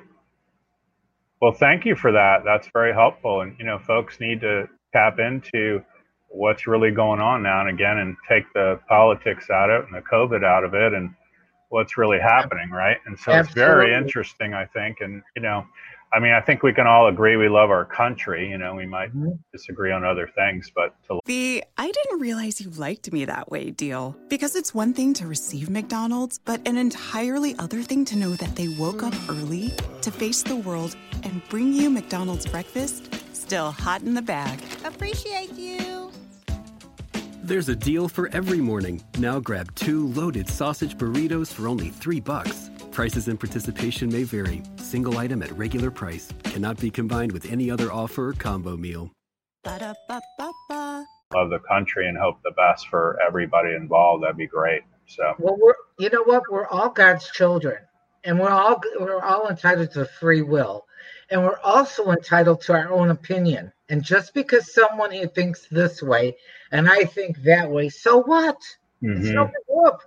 [1.41, 2.43] Well, thank you for that.
[2.43, 3.41] That's very helpful.
[3.41, 5.83] And, you know, folks need to tap into
[6.29, 9.95] what's really going on now and again and take the politics out of it and
[9.95, 11.13] the COVID out of it and
[11.69, 12.97] what's really happening, right?
[13.05, 14.97] And so it's very interesting, I think.
[15.01, 15.65] And, you know,
[16.13, 18.49] I mean, I think we can all agree we love our country.
[18.49, 19.39] You know, we might Mhm.
[19.51, 23.71] disagree on other things, but to The I didn't realize you liked me that way
[23.71, 24.15] deal.
[24.29, 28.55] Because it's one thing to receive McDonald's, but an entirely other thing to know that
[28.55, 34.01] they woke up early to face the world and bring you McDonald's breakfast still hot
[34.01, 34.59] in the bag.
[34.85, 36.11] Appreciate you.
[37.43, 39.01] There's a deal for every morning.
[39.19, 42.69] Now grab two loaded sausage burritos for only three bucks.
[42.91, 44.63] Prices and participation may vary.
[44.87, 49.11] Single item at regular price cannot be combined with any other offer or combo meal.
[49.65, 51.05] Ba-da-ba-ba-ba.
[51.33, 54.23] love the country and hope the best for everybody involved.
[54.23, 54.83] That'd be great.
[55.05, 56.43] So, well, we're you know what?
[56.49, 57.79] We're all God's children,
[58.23, 60.85] and we're all we're all entitled to free will,
[61.29, 63.73] and we're also entitled to our own opinion.
[63.89, 66.37] And just because someone here thinks this way
[66.71, 68.55] and I think that way, so what?
[69.01, 69.33] It's mhm.
[69.33, 69.99] no whoop.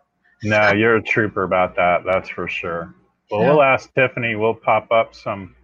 [0.43, 2.01] No, you're a trooper about that.
[2.11, 2.95] That's for sure.
[3.31, 3.49] Well, Yeah.
[3.51, 4.35] we'll ask Tiffany.
[4.37, 5.55] We'll pop up some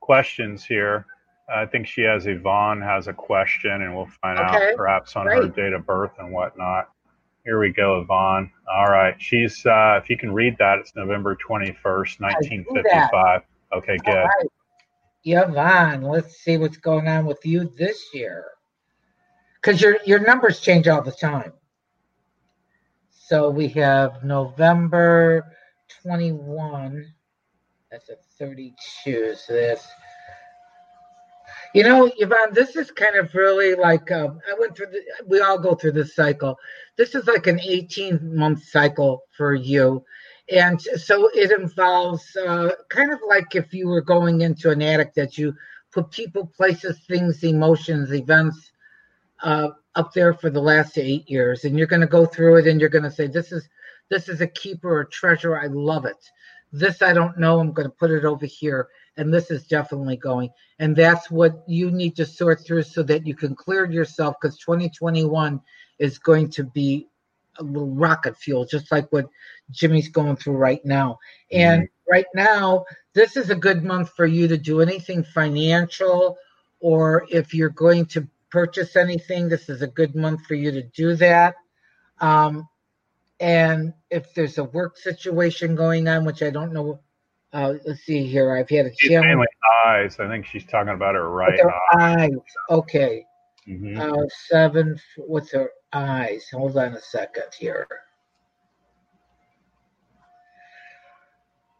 [0.00, 1.06] questions here.
[1.48, 5.26] I think she has Yvonne has a question, and we'll find Okay, out perhaps on
[5.26, 6.88] her date of birth and whatnot.
[7.44, 8.50] Here we go, Yvonne.
[8.68, 9.14] All right.
[9.22, 12.72] She's, uh, if you can read that, it's November 21st, I do that.
[12.72, 13.42] 1955.
[13.72, 14.12] Okay, good.
[14.24, 14.46] Right.
[15.24, 18.46] Yvonne, let's see what's going on with you this year.
[19.54, 21.52] Because your your numbers change all the time.
[23.10, 25.44] So we have November
[26.02, 27.12] 21.
[27.96, 29.34] That's a 32.
[29.36, 29.86] So that's
[31.72, 34.88] you know, Yvonne, this is kind of really like um, I went through.
[34.88, 36.58] The, we all go through this cycle.
[36.96, 40.04] This is like an 18 month cycle for you,
[40.50, 45.14] and so it involves uh, kind of like if you were going into an attic
[45.14, 45.54] that you
[45.92, 48.72] put people, places, things, emotions, events
[49.42, 52.66] uh, up there for the last eight years, and you're going to go through it,
[52.66, 53.68] and you're going to say, "This is
[54.10, 55.58] this is a keeper, a treasure.
[55.58, 56.30] I love it.
[56.72, 57.60] This I don't know.
[57.60, 61.62] I'm going to put it over here." and this is definitely going and that's what
[61.66, 65.60] you need to sort through so that you can clear yourself because 2021
[65.98, 67.08] is going to be
[67.58, 69.28] a little rocket fuel just like what
[69.70, 71.18] jimmy's going through right now
[71.50, 76.36] and right now this is a good month for you to do anything financial
[76.80, 80.82] or if you're going to purchase anything this is a good month for you to
[80.82, 81.54] do that
[82.20, 82.68] um,
[83.40, 86.98] and if there's a work situation going on which i don't know
[87.52, 88.54] uh, let's see here.
[88.54, 89.28] I've had a She's challenge.
[89.28, 89.46] mainly
[89.86, 90.18] eyes.
[90.20, 92.24] I think she's talking about her right her eye.
[92.24, 92.30] eyes.
[92.68, 93.24] Okay.
[93.66, 93.98] Mhm.
[93.98, 95.00] Uh, seven.
[95.16, 96.46] What's her eyes?
[96.52, 97.86] Hold on a second here.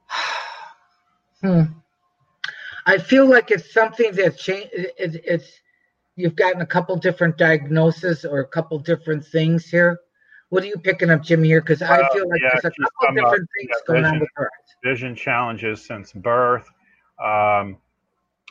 [1.43, 1.63] hmm.
[2.87, 4.71] I feel like it's something that changed.
[4.73, 5.61] It, it, it's
[6.15, 9.99] you've gotten a couple different diagnoses or a couple different things here.
[10.51, 11.49] What are you picking up, Jimmy?
[11.49, 14.21] Here, because I Uh, feel like yeah, there's a couple different things yeah, going on
[14.21, 14.51] with her.
[14.85, 16.69] vision challenges since birth.
[17.23, 17.79] Um,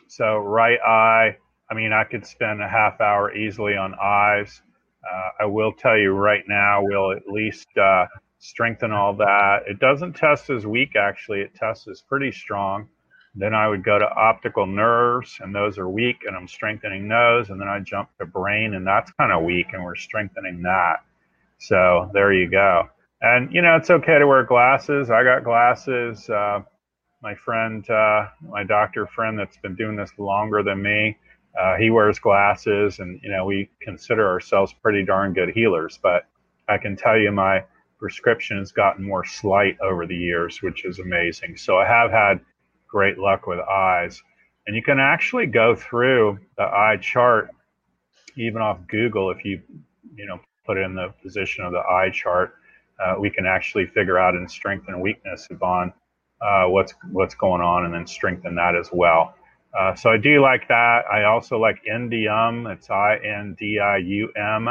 [0.08, 1.38] so right eye,
[1.70, 4.62] I mean, I could spend a half hour easily on eyes.
[5.10, 8.08] Uh, I will tell you right now, we'll at least uh,
[8.40, 9.64] strengthen all that.
[9.68, 11.42] It doesn't test as weak, actually.
[11.42, 12.90] It tests as pretty strong.
[13.36, 17.50] Then I would go to optical nerves, and those are weak, and I'm strengthening those.
[17.50, 20.98] And then I jump to brain, and that's kind of weak, and we're strengthening that.
[21.68, 22.90] So there you go.
[23.22, 25.10] And you know, it's okay to wear glasses.
[25.10, 26.30] I got glasses.
[26.30, 26.60] Uh,
[27.24, 31.18] my friend, uh, my doctor friend that's been doing this longer than me,
[31.60, 35.98] uh, he wears glasses, and you know, we consider ourselves pretty darn good healers.
[36.02, 36.28] But
[36.70, 37.64] I can tell you, my
[37.98, 41.58] prescription has gotten more slight over the years, which is amazing.
[41.58, 42.42] So I have had
[42.88, 44.22] great luck with eyes,
[44.68, 47.50] and you can actually go through the eye chart
[48.36, 49.62] even off Google if you,
[50.14, 52.56] you know, put in the position of the eye chart
[53.00, 55.94] uh, we can actually figure out in strength and weakness upon
[56.42, 59.36] uh, what's what's going on, and then strengthen that as well.
[59.78, 61.02] Uh, so I do like that.
[61.12, 62.72] I also like Indium.
[62.72, 64.68] It's I N D I U M,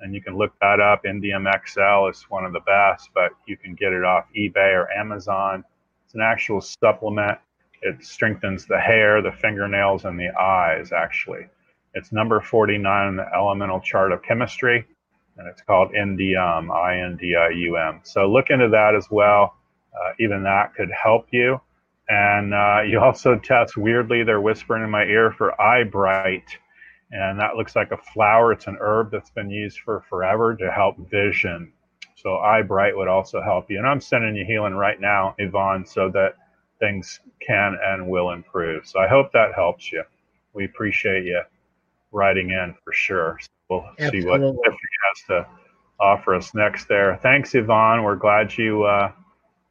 [0.00, 1.04] and you can look that up.
[1.04, 4.90] Indium XL is one of the best, but you can get it off eBay or
[4.92, 5.64] Amazon.
[6.04, 7.38] It's an actual supplement.
[7.82, 10.92] It strengthens the hair, the fingernails, and the eyes.
[10.92, 11.46] Actually,
[11.94, 14.86] it's number 49 in the elemental chart of chemistry,
[15.42, 16.70] and it's called Indium.
[16.70, 18.00] I N D I U M.
[18.04, 19.56] So look into that as well.
[19.92, 21.60] Uh, even that could help you.
[22.08, 26.44] And uh, you also test weirdly, they're whispering in my ear for eye bright.
[27.10, 28.52] And that looks like a flower.
[28.52, 31.72] It's an herb that's been used for forever to help vision.
[32.16, 33.78] So eye bright would also help you.
[33.78, 36.36] And I'm sending you healing right now, Yvonne, so that
[36.78, 38.86] things can and will improve.
[38.86, 40.04] So I hope that helps you.
[40.54, 41.42] We appreciate you
[42.12, 43.38] writing in for sure.
[43.72, 44.20] We'll Absolutely.
[44.20, 45.46] see what Tiffany has to
[46.00, 47.18] offer us next there.
[47.22, 48.02] Thanks, Yvonne.
[48.02, 49.12] We're glad you uh,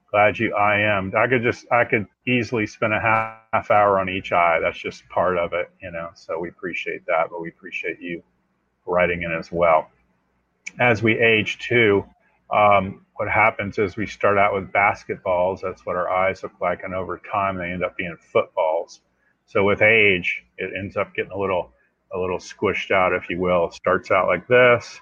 [0.10, 1.14] glad you I am.
[1.16, 4.60] I could just I could easily spend a half, half hour on each eye.
[4.62, 6.10] That's just part of it, you know.
[6.16, 8.24] So we appreciate that, but we appreciate you
[8.86, 9.89] writing in as well.
[10.80, 12.06] As we age too,
[12.52, 15.62] um, what happens is we start out with basketballs.
[15.62, 19.02] That's what our eyes look like, and over time they end up being footballs.
[19.45, 21.74] So with age, it ends up getting a little
[22.14, 23.68] a little squished out, if you will.
[23.68, 24.99] It starts out like this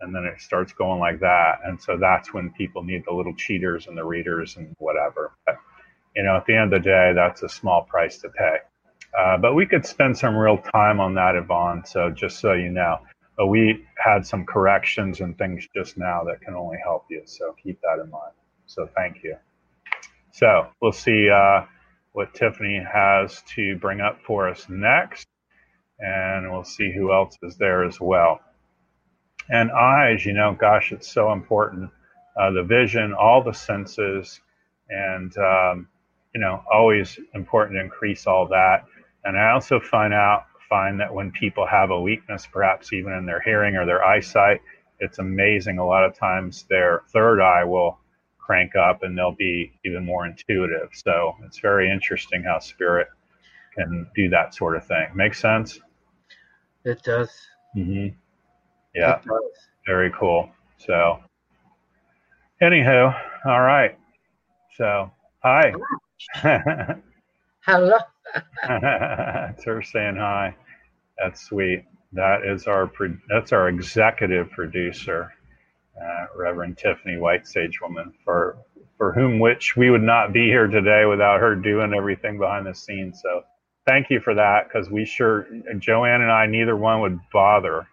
[0.00, 1.60] and then it starts going like that.
[1.64, 5.32] And so that's when people need the little cheaters and the readers and whatever.
[5.46, 5.56] But,
[6.14, 8.56] you know, at the end of the day, that's a small price to pay.
[9.18, 11.84] Uh, but we could spend some real time on that, Yvonne.
[11.86, 12.98] So just so you know,
[13.36, 17.22] but we had some corrections and things just now that can only help you.
[17.24, 18.32] So keep that in mind.
[18.66, 19.36] So thank you.
[20.32, 21.64] So we'll see uh,
[22.12, 25.26] what Tiffany has to bring up for us next,
[26.00, 28.40] and we'll see who else is there as well
[29.50, 31.90] and eyes, you know, gosh, it's so important.
[32.38, 34.40] Uh, the vision, all the senses,
[34.88, 35.88] and um,
[36.34, 38.84] you know, always important to increase all that.
[39.24, 43.26] And I also find out find that when people have a weakness, perhaps even in
[43.26, 44.60] their hearing or their eyesight,
[44.98, 45.78] it's amazing.
[45.78, 47.98] A lot of times their third eye will
[48.38, 50.88] crank up and they'll be even more intuitive.
[50.92, 53.08] So it's very interesting how spirit
[53.74, 55.06] can do that sort of thing.
[55.14, 55.80] Make sense?
[56.84, 57.30] It does.
[57.76, 58.14] Mm-hmm.
[58.94, 59.20] Yeah.
[59.86, 60.48] Very cool.
[60.78, 61.18] So,
[62.62, 63.14] anywho,
[63.46, 63.98] all right.
[64.76, 65.10] So,
[65.42, 65.72] hi.
[67.60, 67.96] Hello.
[68.64, 70.54] it's her saying hi.
[71.18, 71.84] That's sweet.
[72.12, 72.90] That is our
[73.28, 75.32] that's our executive producer,
[76.00, 78.58] uh, Reverend Tiffany White Sage Woman, for
[78.96, 82.74] for whom which we would not be here today without her doing everything behind the
[82.74, 83.20] scenes.
[83.22, 83.42] So
[83.86, 85.46] thank you for that because we sure
[85.78, 87.86] Joanne and I neither one would bother.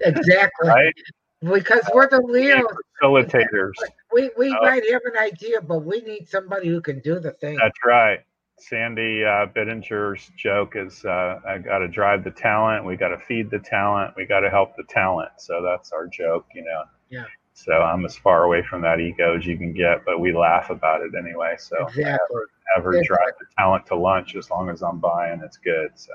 [0.00, 0.68] exactly.
[0.68, 0.94] Right?
[1.40, 2.64] Because we're the Leos.
[3.02, 3.72] Facilitators.
[4.10, 7.32] We, we uh, might have an idea, but we need somebody who can do the
[7.32, 7.58] thing.
[7.60, 8.20] That's right.
[8.58, 12.86] Sandy uh, Bittinger's joke is uh, I got to drive the talent.
[12.86, 14.14] We got to feed the talent.
[14.16, 15.28] We got to help the talent.
[15.36, 16.84] So that's our joke, you know.
[17.10, 17.24] Yeah.
[17.52, 20.70] So I'm as far away from that ego as you can get, but we laugh
[20.70, 21.56] about it anyway.
[21.58, 22.42] So exactly.
[22.76, 25.90] Ever, drive the talent to lunch as long as I'm buying, it's good.
[25.94, 26.12] So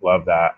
[0.00, 0.56] love that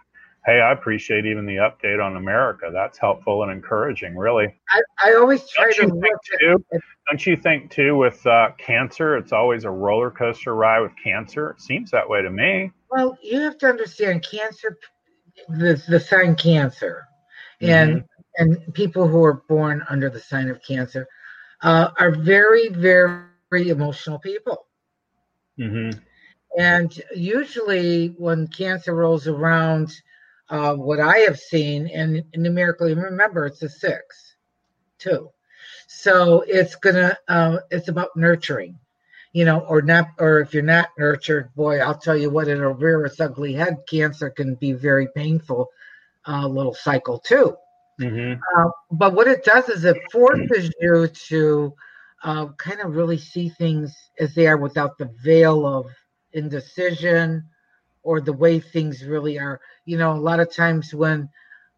[0.49, 2.71] hey, I appreciate even the update on America.
[2.73, 4.55] That's helpful and encouraging, really.
[4.71, 8.53] I, I always try don't to look too, at, Don't you think too with uh,
[8.57, 11.51] cancer, it's always a roller coaster ride with cancer?
[11.51, 12.73] It seems that way to me.
[12.91, 14.79] Well, you have to understand cancer,
[15.49, 17.05] the the sign cancer,
[17.61, 18.43] and mm-hmm.
[18.43, 21.07] and people who are born under the sign of cancer
[21.63, 24.68] uh, are very very emotional people.
[25.59, 25.99] Mm-hmm.
[26.59, 29.93] And usually, when cancer rolls around,
[30.49, 34.35] uh, what I have seen, and numerically, remember it's a six,
[34.99, 35.31] too.
[35.87, 38.79] So it's gonna, uh, it's about nurturing,
[39.33, 42.75] you know, or not, or if you're not nurtured, boy, I'll tell you what, it'll
[42.75, 43.77] rear its ugly head.
[43.89, 45.69] Cancer can be very painful,
[46.27, 47.57] uh, little cycle too.
[48.01, 48.41] Mm-hmm.
[48.57, 51.75] Uh, but what it does is it forces you to
[52.23, 55.87] uh, kind of really see things as they are without the veil of
[56.33, 57.45] indecision
[58.03, 59.61] or the way things really are.
[59.85, 61.29] You know, a lot of times when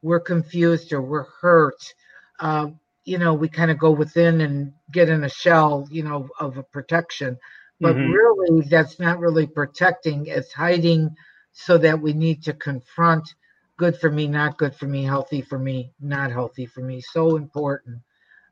[0.02, 1.94] we're confused or we're hurt,
[2.40, 2.68] uh,
[3.04, 6.56] you know, we kind of go within and get in a shell, you know, of
[6.56, 7.38] a protection.
[7.80, 8.12] But mm-hmm.
[8.12, 11.16] really, that's not really protecting, it's hiding
[11.52, 13.34] so that we need to confront
[13.76, 17.00] good for me, not good for me, healthy for me, not healthy for me.
[17.00, 18.00] So important.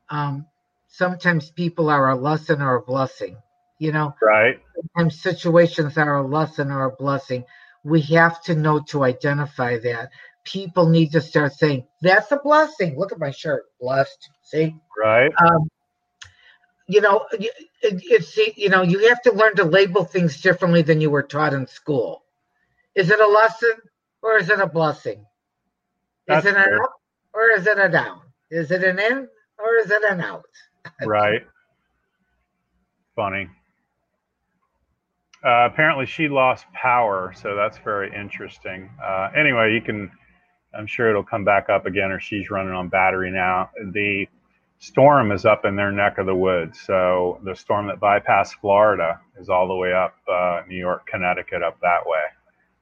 [0.09, 0.47] Um,
[0.89, 3.37] sometimes people are a lesson or a blessing,
[3.77, 4.13] you know?
[4.21, 4.59] Right.
[4.75, 7.45] Sometimes situations are a lesson or a blessing
[7.83, 10.11] we have to know to identify that.
[10.43, 12.97] People need to start saying, that's a blessing.
[12.97, 13.65] Look at my shirt.
[13.79, 14.29] Blessed.
[14.43, 14.75] See?
[14.97, 15.31] Right.
[15.41, 15.69] Um,
[16.87, 17.25] you know,
[17.81, 21.53] it's, you know, you have to learn to label things differently than you were taught
[21.53, 22.23] in school.
[22.95, 23.73] Is it a lesson
[24.23, 25.25] or is it a blessing?
[26.27, 26.83] That's is it an fair.
[26.83, 26.93] up
[27.33, 28.21] or is it a down?
[28.49, 29.27] Is it an in
[29.59, 30.45] or is it an out?
[31.05, 31.41] Right.
[33.15, 33.49] Funny.
[35.43, 38.89] Uh, apparently, she lost power, so that's very interesting.
[39.03, 40.11] Uh, anyway, you can,
[40.77, 43.69] I'm sure it'll come back up again, or she's running on battery now.
[43.93, 44.27] The
[44.79, 46.79] storm is up in their neck of the woods.
[46.81, 51.61] So the storm that bypassed Florida is all the way up uh, New York, Connecticut,
[51.61, 52.23] up that way.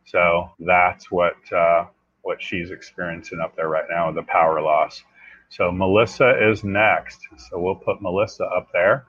[0.06, 1.86] So that's what uh,
[2.22, 5.04] what she's experiencing up there right now with the power loss.
[5.50, 7.20] So Melissa is next.
[7.50, 9.06] So we'll put Melissa up there,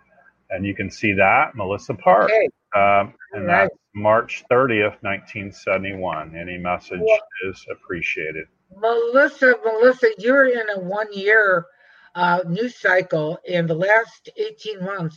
[0.50, 2.48] and you can see that Melissa Park, Okay.
[2.74, 3.68] um, and right.
[3.68, 6.36] that's March 30th, 1971.
[6.36, 7.18] Any message Well-
[7.50, 8.46] is appreciated.
[8.76, 11.66] Melissa, Melissa, you're in a one year
[12.14, 13.38] uh, news cycle.
[13.44, 15.16] In the last 18 months,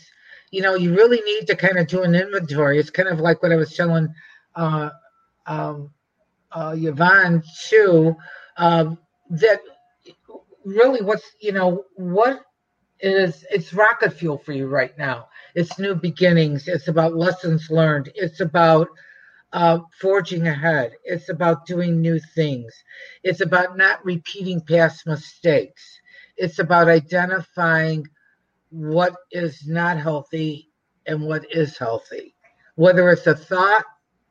[0.51, 2.79] you know, you really need to kind of do an inventory.
[2.79, 4.13] It's kind of like what I was telling
[4.55, 4.89] uh,
[5.45, 5.91] um,
[6.51, 8.15] uh, Yvonne too,
[8.57, 8.97] um,
[9.29, 9.61] that
[10.65, 12.41] really what's, you know, what
[12.99, 15.27] is, it's rocket fuel for you right now.
[15.55, 16.67] It's new beginnings.
[16.67, 18.11] It's about lessons learned.
[18.15, 18.87] It's about
[19.53, 20.93] uh, forging ahead.
[21.03, 22.73] It's about doing new things.
[23.23, 25.81] It's about not repeating past mistakes.
[26.37, 28.07] It's about identifying
[28.69, 30.69] what is not healthy
[31.05, 32.35] and what is healthy.
[32.75, 33.83] Whether it's a thought,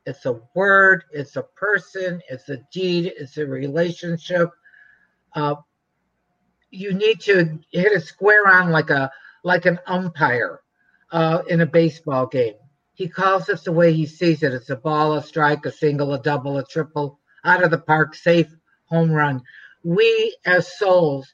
[0.05, 4.49] it's a word, it's a person, it's a deed, it's a relationship.
[5.35, 5.55] Uh,
[6.71, 9.11] you need to hit a square on like a
[9.43, 10.61] like an umpire
[11.11, 12.55] uh, in a baseball game.
[12.93, 14.53] He calls it the way he sees it.
[14.53, 18.15] It's a ball, a strike, a single, a double, a triple, out of the park,
[18.15, 18.47] safe,
[18.85, 19.41] home run.
[19.83, 21.33] We as souls,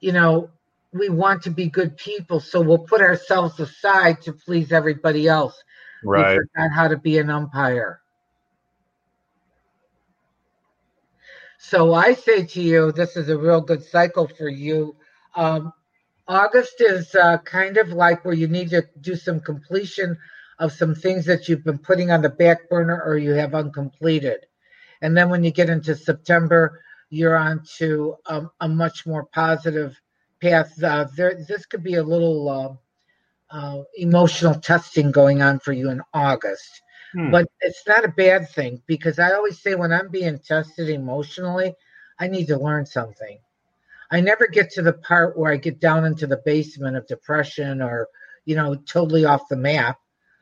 [0.00, 0.50] you know,
[0.92, 5.62] we want to be good people, so we'll put ourselves aside to please everybody else.
[6.02, 6.38] Right.
[6.38, 8.00] We forgot how to be an umpire.
[11.62, 14.96] So I say to you, this is a real good cycle for you.
[15.36, 15.74] Um,
[16.26, 20.16] August is uh, kind of like where you need to do some completion
[20.58, 24.46] of some things that you've been putting on the back burner or you have uncompleted.
[25.02, 26.80] And then when you get into September,
[27.10, 30.00] you're on to um, a much more positive
[30.40, 30.82] path.
[30.82, 35.90] Uh, there, this could be a little uh, uh, emotional testing going on for you
[35.90, 36.80] in August.
[37.12, 37.30] Hmm.
[37.30, 41.74] But it's not a bad thing because I always say when I'm being tested emotionally,
[42.18, 43.38] I need to learn something.
[44.10, 47.80] I never get to the part where I get down into the basement of depression
[47.80, 48.08] or,
[48.44, 49.98] you know, totally off the map.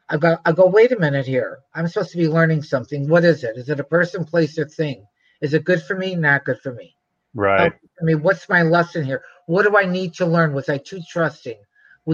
[0.08, 1.58] I go, I go, wait a minute here.
[1.74, 3.08] I'm supposed to be learning something.
[3.08, 3.56] What is it?
[3.58, 5.06] Is it a person, place, or thing?
[5.42, 6.14] Is it good for me?
[6.14, 6.94] Not good for me.
[7.34, 7.72] Right.
[8.00, 9.22] I mean, what's my lesson here?
[9.46, 10.54] What do I need to learn?
[10.54, 11.58] Was I too trusting?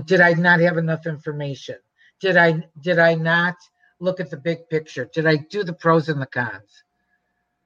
[0.07, 1.77] Did I not have enough information?
[2.21, 3.55] Did I did I not
[4.05, 5.09] look at the big picture?
[5.13, 6.85] Did I do the pros and the cons?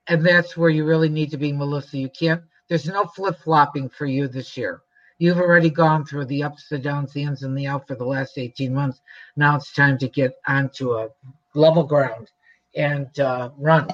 [0.07, 1.99] And that's where you really need to be, Melissa.
[1.99, 2.43] You can't.
[2.69, 4.83] There's no flip flopping for you this year.
[5.19, 8.05] You've already gone through the ups, the downs, the ins, and the out for the
[8.05, 9.01] last 18 months.
[9.37, 11.09] Now it's time to get onto a
[11.55, 12.31] level ground
[12.77, 13.89] and uh, run.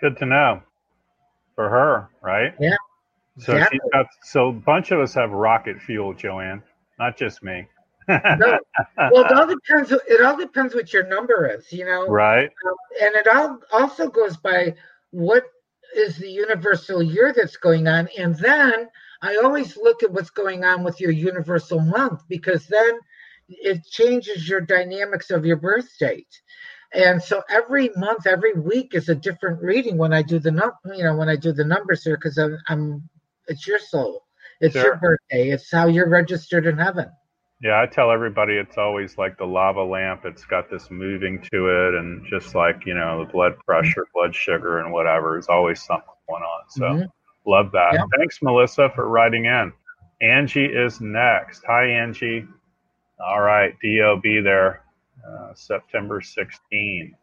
[0.00, 0.62] Good to know
[1.54, 2.54] for her, right?
[2.60, 2.76] Yeah.
[3.38, 3.80] So exactly.
[3.82, 6.62] she's got so a bunch of us have rocket fuel, Joanne,
[6.98, 7.66] not just me.
[8.08, 8.58] No.
[8.96, 9.92] Well, it all depends.
[9.92, 12.06] It all depends what your number is, you know.
[12.06, 12.50] Right.
[12.66, 14.74] Um, and it all also goes by
[15.10, 15.44] what
[15.96, 18.88] is the universal year that's going on, and then
[19.22, 22.98] I always look at what's going on with your universal month because then
[23.48, 26.28] it changes your dynamics of your birth date.
[26.92, 30.72] And so every month, every week is a different reading when I do the num,
[30.94, 33.08] you know, when I do the numbers here because I'm, I'm,
[33.48, 34.24] it's your soul,
[34.60, 37.10] it's your birthday, it's how you're registered in heaven.
[37.62, 40.22] Yeah, I tell everybody it's always like the lava lamp.
[40.24, 44.34] It's got this moving to it, and just like you know, the blood pressure, blood
[44.34, 46.68] sugar, and whatever is always something going on.
[46.70, 47.08] So Mhm.
[47.46, 47.94] love that.
[47.94, 48.04] Yeah.
[48.16, 49.72] Thanks, Melissa, for writing in.
[50.20, 51.64] Angie is next.
[51.66, 52.46] Hi, Angie.
[53.20, 54.82] All right, DOB there,
[55.26, 57.16] uh, September 16.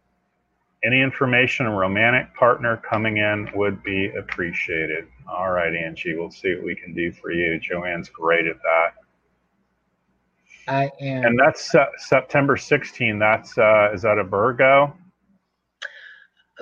[0.84, 5.08] Any information on romantic partner coming in would be appreciated.
[5.28, 7.60] All right, Angie, we'll see what we can do for you.
[7.60, 8.94] Joanne's great at that.
[10.68, 11.26] I am.
[11.26, 13.20] And that's uh, September 16.
[13.20, 14.96] That's uh, is that a Virgo?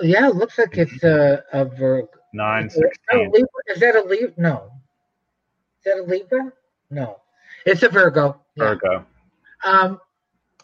[0.00, 2.08] Yeah, it looks like it's a, a Virgo.
[2.32, 3.18] Nine Is that a.
[3.22, 3.48] Libra?
[3.68, 4.32] Is that a Libra?
[4.36, 4.70] No.
[5.78, 6.52] Is that a Libra?
[6.90, 7.20] No.
[7.66, 8.40] It's a Virgo.
[8.56, 8.64] Yeah.
[8.64, 9.06] Virgo.
[9.64, 10.00] Um,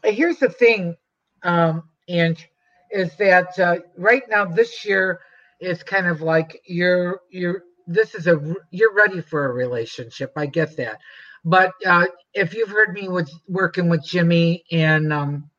[0.04, 0.96] here's the thing,
[1.42, 2.48] um, Ange,
[2.90, 5.20] is that uh, right now this year
[5.60, 10.32] is kind of like you're you're this is a you're ready for a relationship.
[10.36, 10.98] I get that,
[11.44, 15.50] but uh, if you've heard me with working with Jimmy and um,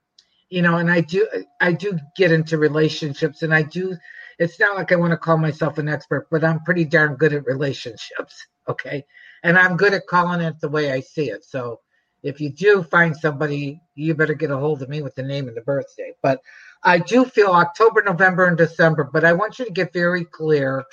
[0.50, 1.28] you know, and I do
[1.60, 3.96] I do get into relationships, and I do.
[4.40, 7.34] It's not like I want to call myself an expert, but I'm pretty darn good
[7.34, 8.46] at relationships.
[8.70, 9.06] Okay,
[9.44, 11.46] and I'm good at calling it the way I see it.
[11.46, 11.80] So
[12.22, 15.48] if you do find somebody, you better get a hold of me with the name
[15.48, 16.12] and the birthday.
[16.22, 16.42] But
[16.84, 19.06] I do feel October, November, and December.
[19.06, 20.84] But I want you to get very clear.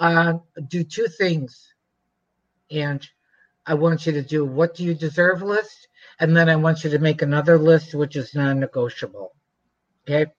[0.00, 0.38] Uh,
[0.68, 1.74] do two things,
[2.70, 3.06] and
[3.66, 5.88] I want you to do what do you deserve list,
[6.18, 9.32] and then I want you to make another list which is non-negotiable.
[10.08, 10.32] Okay.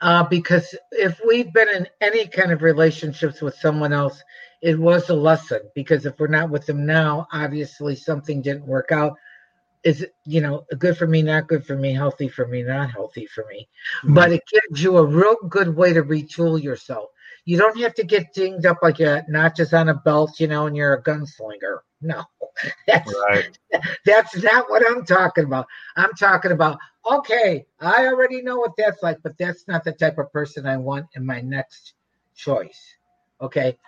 [0.00, 4.22] Uh, because if we've been in any kind of relationships with someone else,
[4.62, 5.62] it was a lesson.
[5.74, 9.14] Because if we're not with them now, obviously something didn't work out
[9.84, 13.26] is you know good for me not good for me healthy for me not healthy
[13.26, 13.68] for me
[14.02, 14.14] mm-hmm.
[14.14, 17.10] but it gives you a real good way to retool yourself
[17.48, 20.66] you don't have to get dinged up like a notches on a belt you know
[20.66, 22.22] and you're a gunslinger no
[22.86, 23.58] that's right.
[24.04, 26.78] that's not what i'm talking about i'm talking about
[27.10, 30.76] okay i already know what that's like but that's not the type of person i
[30.76, 31.94] want in my next
[32.36, 32.96] choice
[33.40, 33.78] okay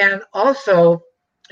[0.00, 1.02] and also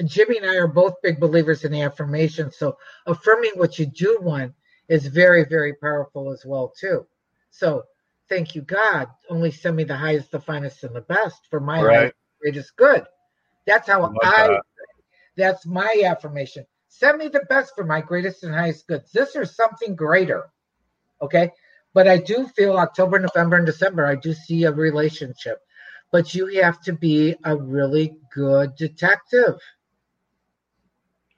[0.04, 2.52] Jimmy and I are both big believers in affirmation.
[2.52, 4.52] So affirming what you do want
[4.90, 7.06] is very, very powerful as well, too.
[7.50, 7.84] So
[8.28, 9.08] thank you, God.
[9.28, 12.12] Only send me the highest, the finest, and the best for my right.
[12.40, 13.04] greatest good.
[13.66, 14.62] That's how I, I that.
[15.36, 16.66] that's my affirmation.
[16.88, 19.12] Send me the best for my greatest and highest goods.
[19.12, 20.50] This or something greater.
[21.20, 21.50] Okay.
[21.92, 25.60] But I do feel October, November, and December, I do see a relationship.
[26.12, 29.58] But you have to be a really good detective.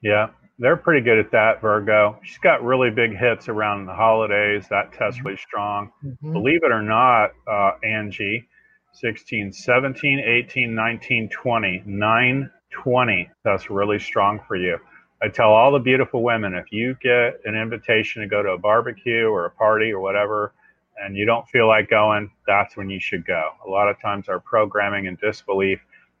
[0.01, 0.29] Yeah,
[0.59, 2.19] they're pretty good at that, Virgo.
[2.23, 4.65] She's got really big hits around the holidays.
[4.69, 5.91] That test's really strong.
[6.05, 6.33] Mm-hmm.
[6.33, 8.47] Believe it or not, uh, Angie,
[8.93, 13.29] 16, 17, 18, 19, 20, 9, 20.
[13.45, 14.77] That's really strong for you.
[15.21, 18.57] I tell all the beautiful women if you get an invitation to go to a
[18.57, 20.53] barbecue or a party or whatever,
[21.01, 23.51] and you don't feel like going, that's when you should go.
[23.65, 25.79] A lot of times our programming and disbelief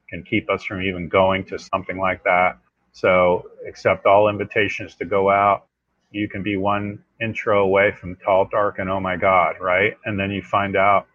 [0.09, 2.57] can keep us from even going to something like that.
[2.91, 5.65] So accept all invitations to go out.
[6.11, 9.95] You can be one intro away from tall, dark, and oh my God, right?
[10.05, 11.07] And then you find out,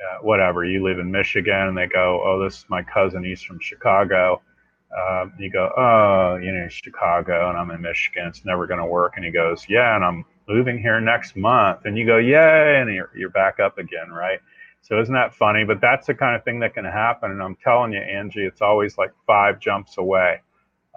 [0.00, 3.24] uh, whatever, you live in Michigan and they go, oh, this is my cousin.
[3.24, 4.42] He's from Chicago.
[4.96, 8.26] Uh, you go, oh, you know, Chicago and I'm in Michigan.
[8.26, 9.14] It's never going to work.
[9.16, 11.84] And he goes, yeah, and I'm moving here next month.
[11.84, 12.80] And you go, yay.
[12.80, 14.40] And you're, you're back up again, right?
[14.82, 15.64] So isn't that funny?
[15.64, 17.30] But that's the kind of thing that can happen.
[17.30, 20.40] And I'm telling you, Angie, it's always like five jumps away.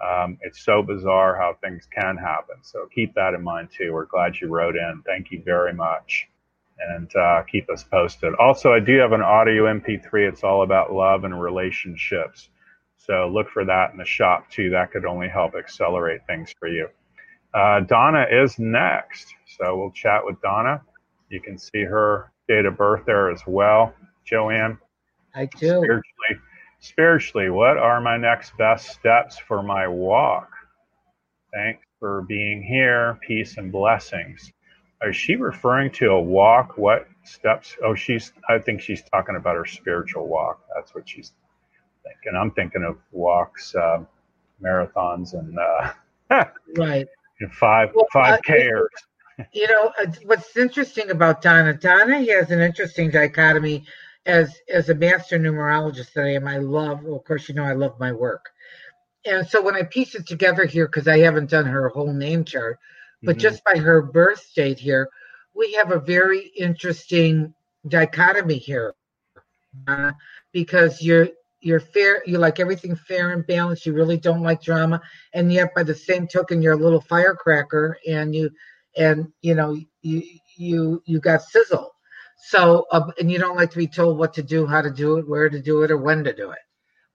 [0.04, 2.56] Um, it's so bizarre how things can happen.
[2.62, 3.92] So keep that in mind too.
[3.92, 5.02] We're glad you wrote in.
[5.06, 6.28] Thank you very much.
[6.78, 8.34] And uh, keep us posted.
[8.34, 10.28] Also, I do have an audio MP3.
[10.28, 12.50] It's all about love and relationships.
[12.98, 14.68] So look for that in the shop too.
[14.70, 16.88] That could only help accelerate things for you.
[17.54, 19.34] Uh, Donna is next.
[19.46, 20.82] So we'll chat with Donna.
[21.30, 23.94] You can see her date of birth there as well.
[24.26, 24.78] Joanne.
[25.34, 25.68] I do.
[25.68, 26.40] Spiritually
[26.78, 30.50] Spiritually, what are my next best steps for my walk?
[31.52, 33.18] Thanks for being here.
[33.26, 34.52] Peace and blessings.
[35.02, 36.76] Is she referring to a walk?
[36.78, 37.76] What steps?
[37.84, 40.60] Oh, she's, I think she's talking about her spiritual walk.
[40.74, 41.32] That's what she's
[42.02, 42.38] thinking.
[42.38, 44.04] I'm thinking of walks, uh,
[44.62, 46.44] marathons, and, uh,
[46.76, 47.06] right.
[47.38, 48.88] And five, well, five Kers.
[49.52, 53.84] You know, uh, what's interesting about Donna, Donna he has an interesting dichotomy
[54.26, 57.02] as as a master numerologist that I am, I love.
[57.02, 58.50] Well, of course, you know I love my work,
[59.24, 62.44] and so when I piece it together here, because I haven't done her whole name
[62.44, 62.78] chart,
[63.22, 63.40] but mm-hmm.
[63.40, 65.08] just by her birth date here,
[65.54, 67.54] we have a very interesting
[67.88, 68.94] dichotomy here,
[69.86, 70.12] uh,
[70.52, 71.28] because you're
[71.60, 73.86] you're fair, you like everything fair and balanced.
[73.86, 75.00] You really don't like drama,
[75.32, 78.50] and yet by the same token, you're a little firecracker, and you
[78.96, 80.22] and you know you
[80.56, 81.95] you you got sizzle
[82.36, 85.16] so, uh, and you don't like to be told what to do, how to do
[85.18, 86.58] it, where to do it, or when to do it.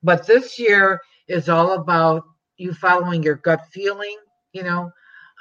[0.02, 2.24] But this year is all about
[2.56, 4.16] you following your gut feeling.
[4.52, 4.90] You know,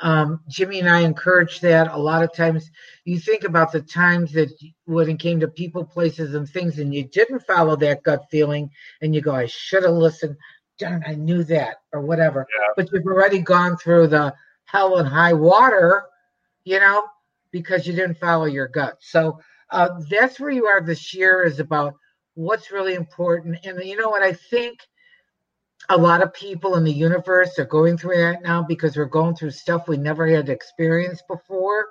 [0.02, 1.92] um, Jimmy and I encourage that.
[1.92, 2.70] A lot of times,
[3.06, 4.50] you think about the times that
[4.86, 8.70] when it came to people, places, and things, and you didn't follow that gut feeling,
[9.02, 10.38] and you go, "I should have listened."
[10.78, 12.48] Darn, I knew that, or whatever.
[12.58, 12.68] Yeah.
[12.76, 14.34] But you've already gone through the
[14.66, 16.04] hell and high water,
[16.64, 17.04] you know,
[17.52, 18.98] because you didn't follow your gut.
[19.00, 19.40] So
[19.72, 21.94] uh, that's where you are this year is about
[22.36, 23.58] what's really important.
[23.66, 24.22] And you know what?
[24.22, 24.80] I think
[25.90, 29.36] a lot of people in the universe are going through that now because we're going
[29.36, 31.88] through stuff we never had experienced before.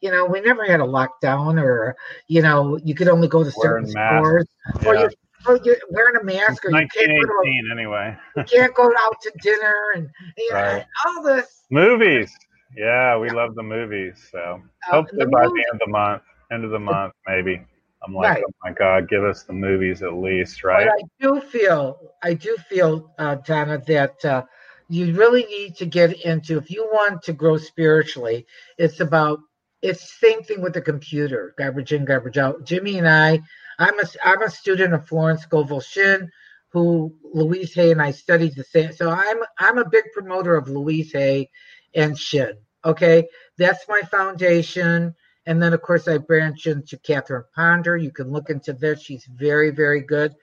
[0.00, 1.94] You know, we never had a lockdown, or
[2.26, 4.46] you know, you could only go to certain stores,
[4.82, 4.88] yeah.
[4.88, 5.10] or, you,
[5.46, 8.16] or you're wearing a mask, or you can't go to anyway.
[8.36, 10.86] you can't go out to dinner, and you know, right.
[11.06, 12.32] all this movies.
[12.76, 14.14] Yeah, we love the movies.
[14.32, 14.60] So
[14.90, 16.22] uh, hopefully by movie, the end of the month
[16.52, 17.62] end of the month, maybe.
[18.04, 18.44] I'm like, Right.
[18.46, 20.86] oh my God, give us the movies at least, right?
[20.86, 24.42] But I do feel, I do feel, uh, Donna, that uh,
[24.88, 26.58] you really need to get into.
[26.58, 28.46] If you want to grow spiritually,
[28.78, 29.40] it's about.
[29.80, 32.64] It's same thing with the computer, garbage in, garbage out.
[32.64, 33.40] Jimmy and I,
[33.80, 36.30] I'm a, I'm a student of Florence Scovel Shinn,
[36.68, 38.92] who Louise Hay and I studied the same.
[38.92, 41.50] So I'm, I'm a big promoter of Louise Hay
[41.96, 42.58] and Shinn.
[42.84, 43.26] Okay,
[43.58, 45.16] that's my foundation.
[45.46, 47.96] And then, of course, I branch into Catherine Ponder.
[47.96, 49.02] You can look into this.
[49.02, 50.34] She's very, very good.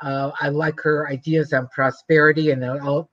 [0.00, 2.62] Uh, I like her ideas on prosperity, and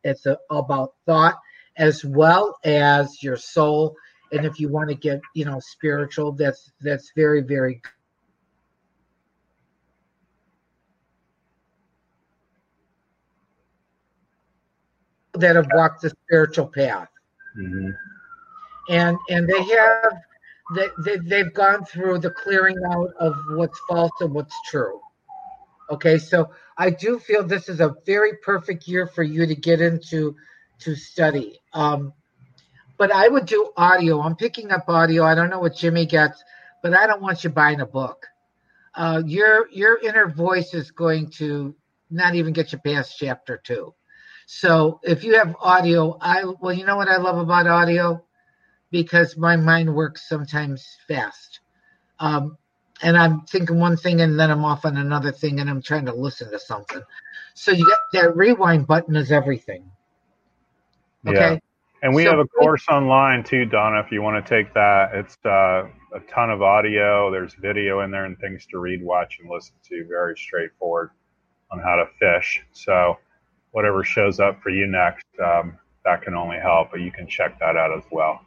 [0.04, 1.36] it's about thought
[1.78, 3.96] as well as your soul.
[4.32, 7.92] And if you want to get, you know, spiritual, that's that's very, very good.
[15.38, 17.10] that have walked the spiritual path
[17.56, 17.90] hmm
[18.90, 20.14] and and they have
[20.74, 25.00] they, they they've gone through the clearing out of what's false and what's true.
[25.92, 29.80] Okay so i do feel this is a very perfect year for you to get
[29.82, 30.36] into
[30.80, 31.60] to study.
[31.74, 32.14] Um
[32.98, 34.22] but i would do audio.
[34.22, 35.24] I'm picking up audio.
[35.24, 36.44] I don't know what jimmy gets
[36.82, 38.26] but i don't want you buying a book.
[38.96, 41.76] Uh your your inner voice is going to
[42.10, 43.94] not even get you past chapter two.
[44.48, 48.24] So if you have audio i well you know what i love about audio
[48.96, 51.60] because my mind works sometimes fast.
[52.22, 52.58] Um,
[53.04, 56.06] and I'm thinking one thing and then I'm off on another thing and I'm trying
[56.06, 57.02] to listen to something.
[57.56, 59.84] So you get that rewind button is everything.
[61.28, 61.54] Okay.
[61.56, 61.60] Yeah.
[62.04, 65.14] And we So- have a course online too, Donna, if you want to take that.
[65.14, 67.30] It's uh, a ton of audio.
[67.32, 70.06] There's video in there and things to read, watch, and listen to.
[70.08, 71.10] Very straightforward
[71.70, 72.64] on how to fish.
[72.72, 73.18] So
[73.72, 77.60] whatever shows up for you next, um, that can only help, but you can check
[77.60, 78.40] that out as well.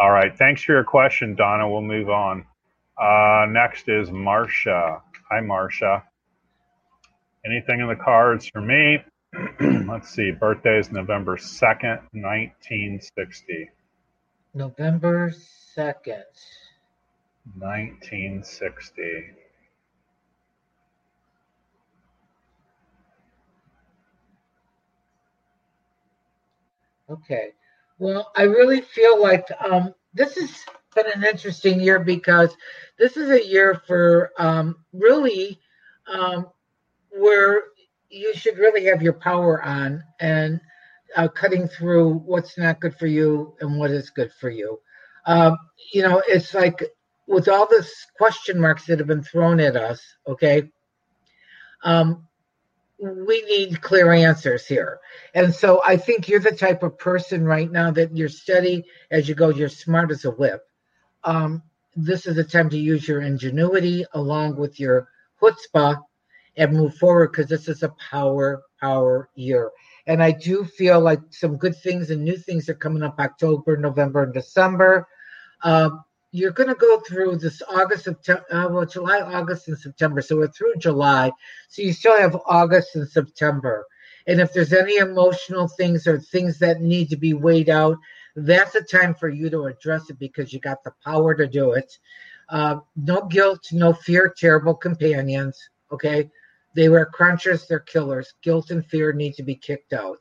[0.00, 0.34] All right.
[0.34, 1.70] Thanks for your question, Donna.
[1.70, 2.46] We'll move on.
[2.96, 5.02] Uh, next is Marcia.
[5.30, 6.02] Hi, Marcia.
[7.44, 9.04] Anything in the cards for me?
[9.60, 10.30] Let's see.
[10.30, 13.68] Birthday is November 2nd, 1960.
[14.54, 15.34] November
[15.76, 16.24] 2nd.
[17.58, 19.02] 1960.
[27.10, 27.50] Okay.
[28.00, 32.56] Well, I really feel like um, this has been an interesting year because
[32.98, 35.60] this is a year for um, really
[36.10, 36.46] um,
[37.10, 37.64] where
[38.08, 40.62] you should really have your power on and
[41.14, 44.80] uh, cutting through what's not good for you and what is good for you.
[45.26, 45.58] Um,
[45.92, 46.82] you know, it's like
[47.28, 50.70] with all this question marks that have been thrown at us, okay,
[51.84, 52.26] um,
[53.00, 55.00] we need clear answers here.
[55.34, 59.28] And so I think you're the type of person right now that you're steady as
[59.28, 60.62] you go, you're smart as a whip.
[61.24, 61.62] Um,
[61.96, 65.08] this is a time to use your ingenuity along with your
[65.40, 66.02] chutzpah
[66.56, 69.70] and move forward because this is a power, power year.
[70.06, 73.76] And I do feel like some good things and new things are coming up October,
[73.76, 75.06] November, and December.
[75.62, 80.22] Um, you're going to go through this August, September, uh, well, July, August, and September.
[80.22, 81.32] So we're through July.
[81.68, 83.86] So you still have August and September.
[84.26, 87.98] And if there's any emotional things or things that need to be weighed out,
[88.36, 91.72] that's a time for you to address it because you got the power to do
[91.72, 91.98] it.
[92.48, 95.58] Uh, no guilt, no fear, terrible companions.
[95.90, 96.30] Okay.
[96.74, 98.34] They were crunchers, they're killers.
[98.42, 100.18] Guilt and fear need to be kicked out.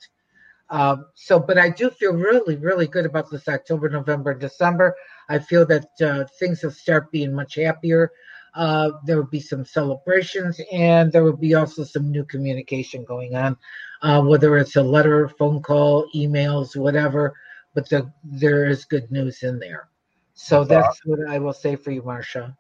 [0.70, 4.96] Um, so, but I do feel really, really good about this October, November, December.
[5.28, 8.12] I feel that uh, things will start being much happier.
[8.54, 13.36] Uh, there will be some celebrations, and there will be also some new communication going
[13.36, 13.56] on,
[14.02, 17.34] uh, whether it's a letter, phone call, emails, whatever.
[17.74, 19.88] But the, there is good news in there.
[20.34, 22.56] So That's that's what I will say for you, Marcia.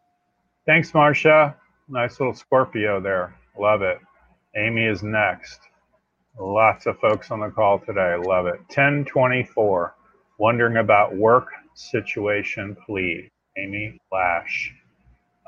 [0.65, 1.55] Thanks, Marcia.
[1.87, 3.33] Nice little Scorpio there.
[3.57, 3.97] Love it.
[4.55, 5.61] Amy is next.
[6.39, 8.15] Lots of folks on the call today.
[8.17, 8.59] Love it.
[8.69, 9.93] 1024.
[10.37, 13.29] Wondering about work situation, please.
[13.57, 14.73] Amy Flash.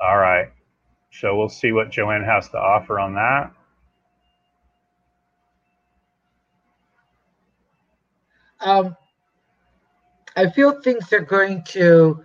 [0.00, 0.50] All right.
[1.10, 3.52] So we'll see what Joanne has to offer on that.
[8.60, 8.96] Um,
[10.36, 12.22] I feel things are going to.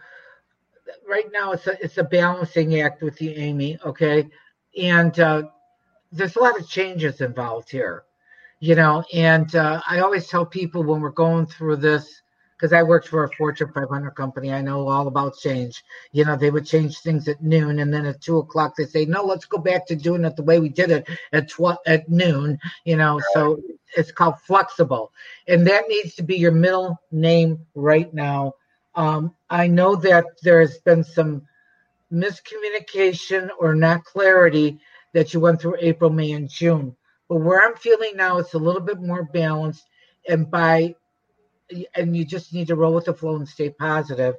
[1.07, 3.77] Right now, it's a it's a balancing act with you, Amy.
[3.85, 4.29] Okay,
[4.77, 5.43] and uh,
[6.11, 8.03] there's a lot of changes involved here,
[8.59, 9.03] you know.
[9.13, 12.21] And uh, I always tell people when we're going through this,
[12.57, 15.83] because I worked for a Fortune 500 company, I know all about change.
[16.11, 19.05] You know, they would change things at noon, and then at two o'clock they say,
[19.05, 21.51] "No, let's go back to doing it the way we did it at
[21.85, 23.61] at noon." You know, so
[23.95, 25.11] it's called flexible,
[25.47, 28.53] and that needs to be your middle name right now.
[28.95, 31.43] Um, I know that there has been some
[32.11, 34.79] miscommunication or not clarity
[35.13, 36.95] that you went through April, May, and June.
[37.29, 39.85] But where I'm feeling now, it's a little bit more balanced,
[40.27, 40.95] and by
[41.95, 44.35] and you just need to roll with the flow and stay positive.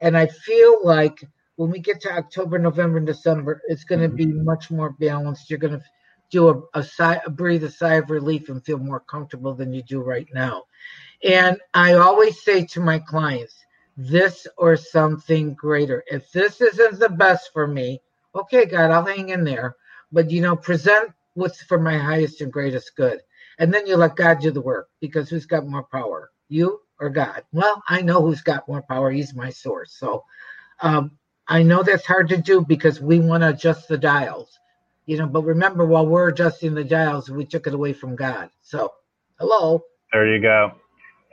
[0.00, 1.24] And I feel like
[1.56, 4.44] when we get to October, November, and December, it's going to be mm-hmm.
[4.44, 5.48] much more balanced.
[5.48, 5.84] You're going to
[6.30, 9.82] do a, a sigh, breathe a sigh of relief, and feel more comfortable than you
[9.82, 10.64] do right now.
[11.22, 13.54] And I always say to my clients,
[13.96, 16.02] this or something greater.
[16.06, 18.00] If this isn't the best for me,
[18.34, 19.76] okay, God, I'll hang in there.
[20.10, 23.20] But you know, present what's for my highest and greatest good.
[23.58, 27.10] And then you let God do the work because who's got more power, you or
[27.10, 27.44] God?
[27.52, 29.10] Well, I know who's got more power.
[29.10, 29.94] He's my source.
[29.98, 30.24] So
[30.80, 31.12] um,
[31.48, 34.58] I know that's hard to do because we want to adjust the dials,
[35.06, 35.26] you know.
[35.26, 38.50] But remember, while we're adjusting the dials, we took it away from God.
[38.62, 38.92] So,
[39.38, 39.84] hello.
[40.12, 40.72] There you go.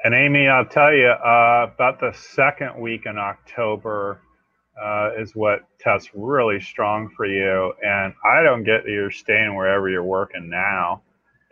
[0.04, 4.22] And Amy, I'll tell you, uh, about the second week in October
[4.82, 7.74] uh, is what tests really strong for you.
[7.84, 11.02] And I don't get that you're staying wherever you're working now.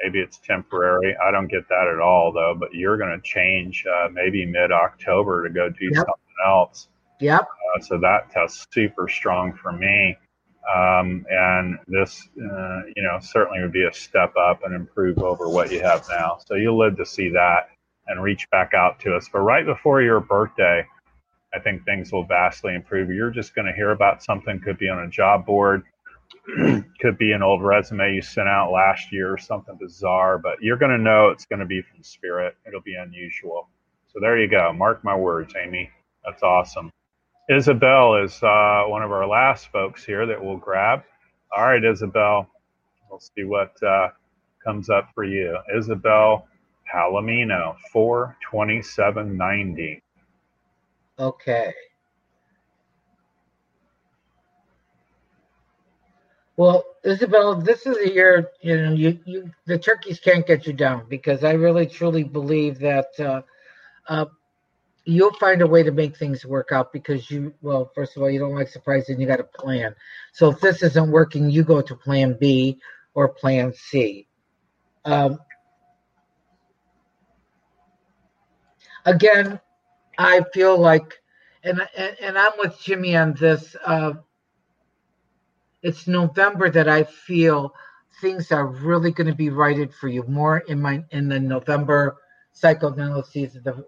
[0.02, 1.16] Maybe it's temporary.
[1.18, 2.56] I don't get that at all, though.
[2.58, 5.96] But you're going to change uh, maybe mid October to go do yep.
[5.96, 6.88] something else.
[7.20, 7.42] Yep.
[7.42, 10.16] Uh, so that tests super strong for me.
[10.74, 15.50] Um, and this, uh, you know, certainly would be a step up and improve over
[15.50, 16.40] what you have now.
[16.46, 17.70] So you'll live to see that
[18.08, 19.30] and reach back out to us.
[19.32, 20.86] But right before your birthday,
[21.58, 23.10] I think things will vastly improve.
[23.10, 25.82] You're just going to hear about something, could be on a job board,
[27.02, 30.78] could be an old resume you sent out last year or something bizarre, but you're
[30.78, 32.56] going to know it's going to be from spirit.
[32.68, 33.70] It'll be unusual.
[34.14, 34.72] So there you go.
[34.72, 35.90] Mark my words, Amy.
[36.24, 36.92] That's awesome.
[37.50, 41.02] Isabel is uh, one of our last folks here that we'll grab.
[41.56, 42.48] All right, Isabel.
[43.10, 44.10] We'll see what uh,
[44.64, 45.58] comes up for you.
[45.76, 46.48] Isabel
[46.94, 50.04] Palomino, 42790.
[51.20, 51.74] Okay.
[56.58, 60.74] Well, Isabel, this is a year, you know, you, you the turkeys can't get you
[60.74, 63.42] down because I really truly believe that uh,
[64.08, 64.26] uh,
[65.06, 68.30] you'll find a way to make things work out because you, well, first of all,
[68.30, 69.96] you don't like surprises and you got a plan.
[70.34, 72.80] So if this isn't working, you go to plan B
[73.16, 74.28] or plan C.
[75.06, 75.40] Um,
[79.06, 79.60] again,
[80.18, 81.22] I feel like,
[81.64, 83.76] and and, I'm with Jimmy on this.
[83.86, 84.14] Uh,
[85.84, 87.74] it's November that I feel
[88.20, 92.18] things are really going to be righted for you more in my in the November
[92.54, 93.54] psychoanalysis.
[93.54, 93.86] The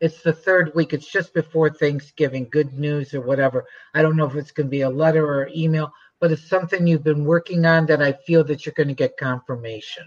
[0.00, 0.92] it's the third week.
[0.92, 2.48] It's just before Thanksgiving.
[2.50, 3.64] Good news or whatever.
[3.94, 6.86] I don't know if it's going to be a letter or email, but it's something
[6.86, 10.06] you've been working on that I feel that you're going to get confirmation.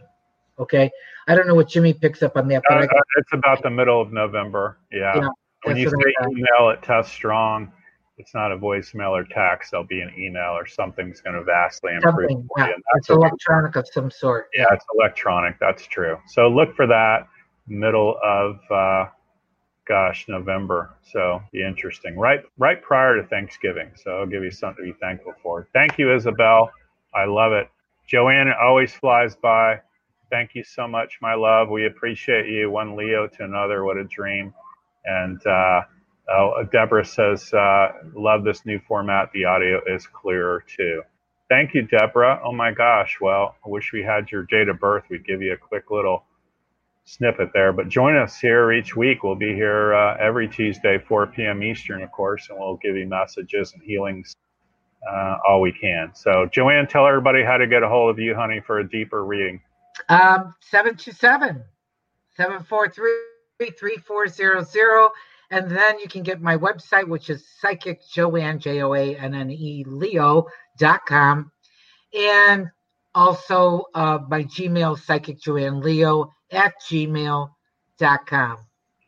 [0.60, 0.90] Okay.
[1.28, 2.88] I don't know what Jimmy picks up on that, but uh,
[3.18, 4.78] it's about the middle of November.
[4.92, 5.18] Yeah.
[5.18, 5.30] yeah
[5.66, 7.72] when you say email at Test Strong,
[8.18, 9.72] it's not a voicemail or text.
[9.72, 12.30] There'll be an email or something's going to vastly improve.
[12.30, 12.70] Something, yeah.
[12.96, 14.48] It's electronic of some sort.
[14.54, 15.60] Yeah, it's electronic.
[15.60, 16.18] That's true.
[16.28, 17.28] So look for that
[17.68, 19.10] middle of, uh,
[19.88, 20.96] gosh, November.
[21.12, 22.18] So be interesting.
[22.18, 23.92] Right, right prior to Thanksgiving.
[23.96, 25.68] So I'll give you something to be thankful for.
[25.74, 26.72] Thank you, Isabel.
[27.14, 27.70] I love it.
[28.08, 29.82] Joanne always flies by.
[30.32, 31.70] Thank you so much, my love.
[31.70, 32.72] We appreciate you.
[32.72, 33.86] One Leo to another.
[33.86, 34.54] What a dream.
[35.06, 35.82] And uh,
[36.32, 39.30] uh, Deborah says, uh, love this new format.
[39.34, 41.04] The audio is clearer too.
[41.50, 42.42] Thank you, Deborah.
[42.46, 43.18] Oh my gosh.
[43.22, 45.06] Well, I wish we had your date of birth.
[45.10, 46.26] We'd give you a quick little
[47.06, 47.74] snippet there.
[47.74, 49.24] But join us here each week.
[49.24, 51.64] We'll be here uh, every Tuesday, 4 p.m.
[51.64, 54.36] Eastern, of course, and we'll give you messages and healings
[55.10, 56.12] uh, all we can.
[56.16, 59.26] So, Joanne, tell everybody how to get a hold of you, honey, for a deeper
[59.26, 59.62] reading.
[60.10, 61.64] Um, 727
[62.36, 65.10] 743 3400.
[65.52, 69.36] And then you can get my website, which is psychic Joanne, J O A N
[69.36, 71.52] N E Leo.com.
[72.14, 72.72] And
[73.14, 78.58] also uh, my Gmail, psychic Joanne Leo at gmail.com.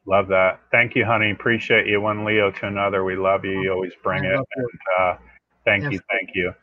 [0.06, 0.62] Love that.
[0.72, 1.32] Thank you, honey.
[1.32, 2.00] Appreciate you.
[2.00, 3.04] One Leo to another.
[3.04, 3.62] We love you.
[3.62, 4.36] You always bring I it.
[4.56, 4.68] And,
[5.00, 5.18] uh,
[5.66, 5.94] thank yes.
[5.94, 6.00] you.
[6.10, 6.54] Thank you.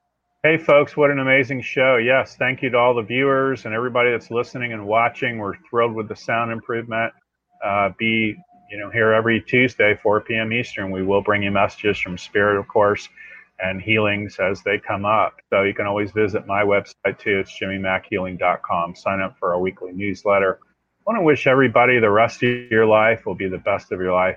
[0.45, 1.97] Hey, folks, what an amazing show.
[1.97, 5.39] Yes, thank you to all the viewers and everybody that's listening and watching.
[5.39, 7.15] We're thrilled with the sound improvement.
[7.65, 8.37] Uh, be
[8.71, 10.53] you know here every Tuesday, 4 p.m.
[10.53, 10.91] Eastern.
[10.91, 13.09] We will bring you messages from Spirit, of course,
[13.61, 15.35] and healings as they come up.
[15.49, 17.39] So you can always visit my website too.
[17.39, 18.97] It's jimmymackhealing.com.
[18.97, 20.59] Sign up for our weekly newsletter.
[20.63, 23.99] I want to wish everybody the rest of your life will be the best of
[23.99, 24.37] your life.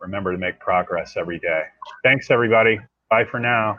[0.00, 1.62] Remember to make progress every day.
[2.02, 2.80] Thanks, everybody.
[3.08, 3.78] Bye for now.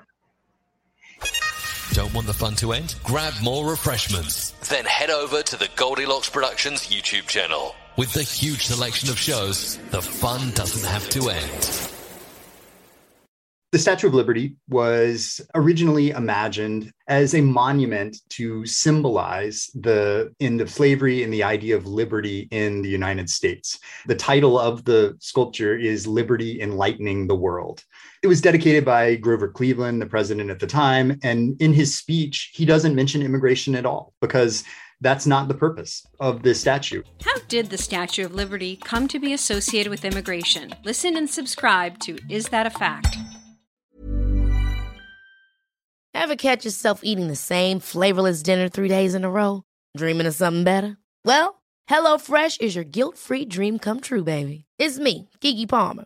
[2.16, 2.96] Don't want the fun to end?
[3.04, 4.52] Grab more refreshments.
[4.70, 7.76] Then head over to the Goldilocks Productions YouTube channel.
[7.98, 11.92] With the huge selection of shows, the fun doesn't have to end.
[13.74, 20.70] The Statue of Liberty was originally imagined as a monument to symbolize the end of
[20.70, 23.78] slavery and the idea of liberty in the United States.
[24.06, 27.84] The title of the sculpture is Liberty Enlightening the World.
[28.26, 31.20] It was dedicated by Grover Cleveland, the president at the time.
[31.22, 34.64] And in his speech, he doesn't mention immigration at all because
[35.00, 37.04] that's not the purpose of this statue.
[37.24, 40.74] How did the Statue of Liberty come to be associated with immigration?
[40.84, 43.16] Listen and subscribe to Is That a Fact?
[46.16, 49.62] Ever catch yourself eating the same flavorless dinner three days in a row?
[49.96, 50.98] Dreaming of something better?
[51.24, 51.62] Well,
[51.92, 54.66] HelloFresh is your guilt free dream come true, baby.
[54.80, 56.06] It's me, Keke Palmer.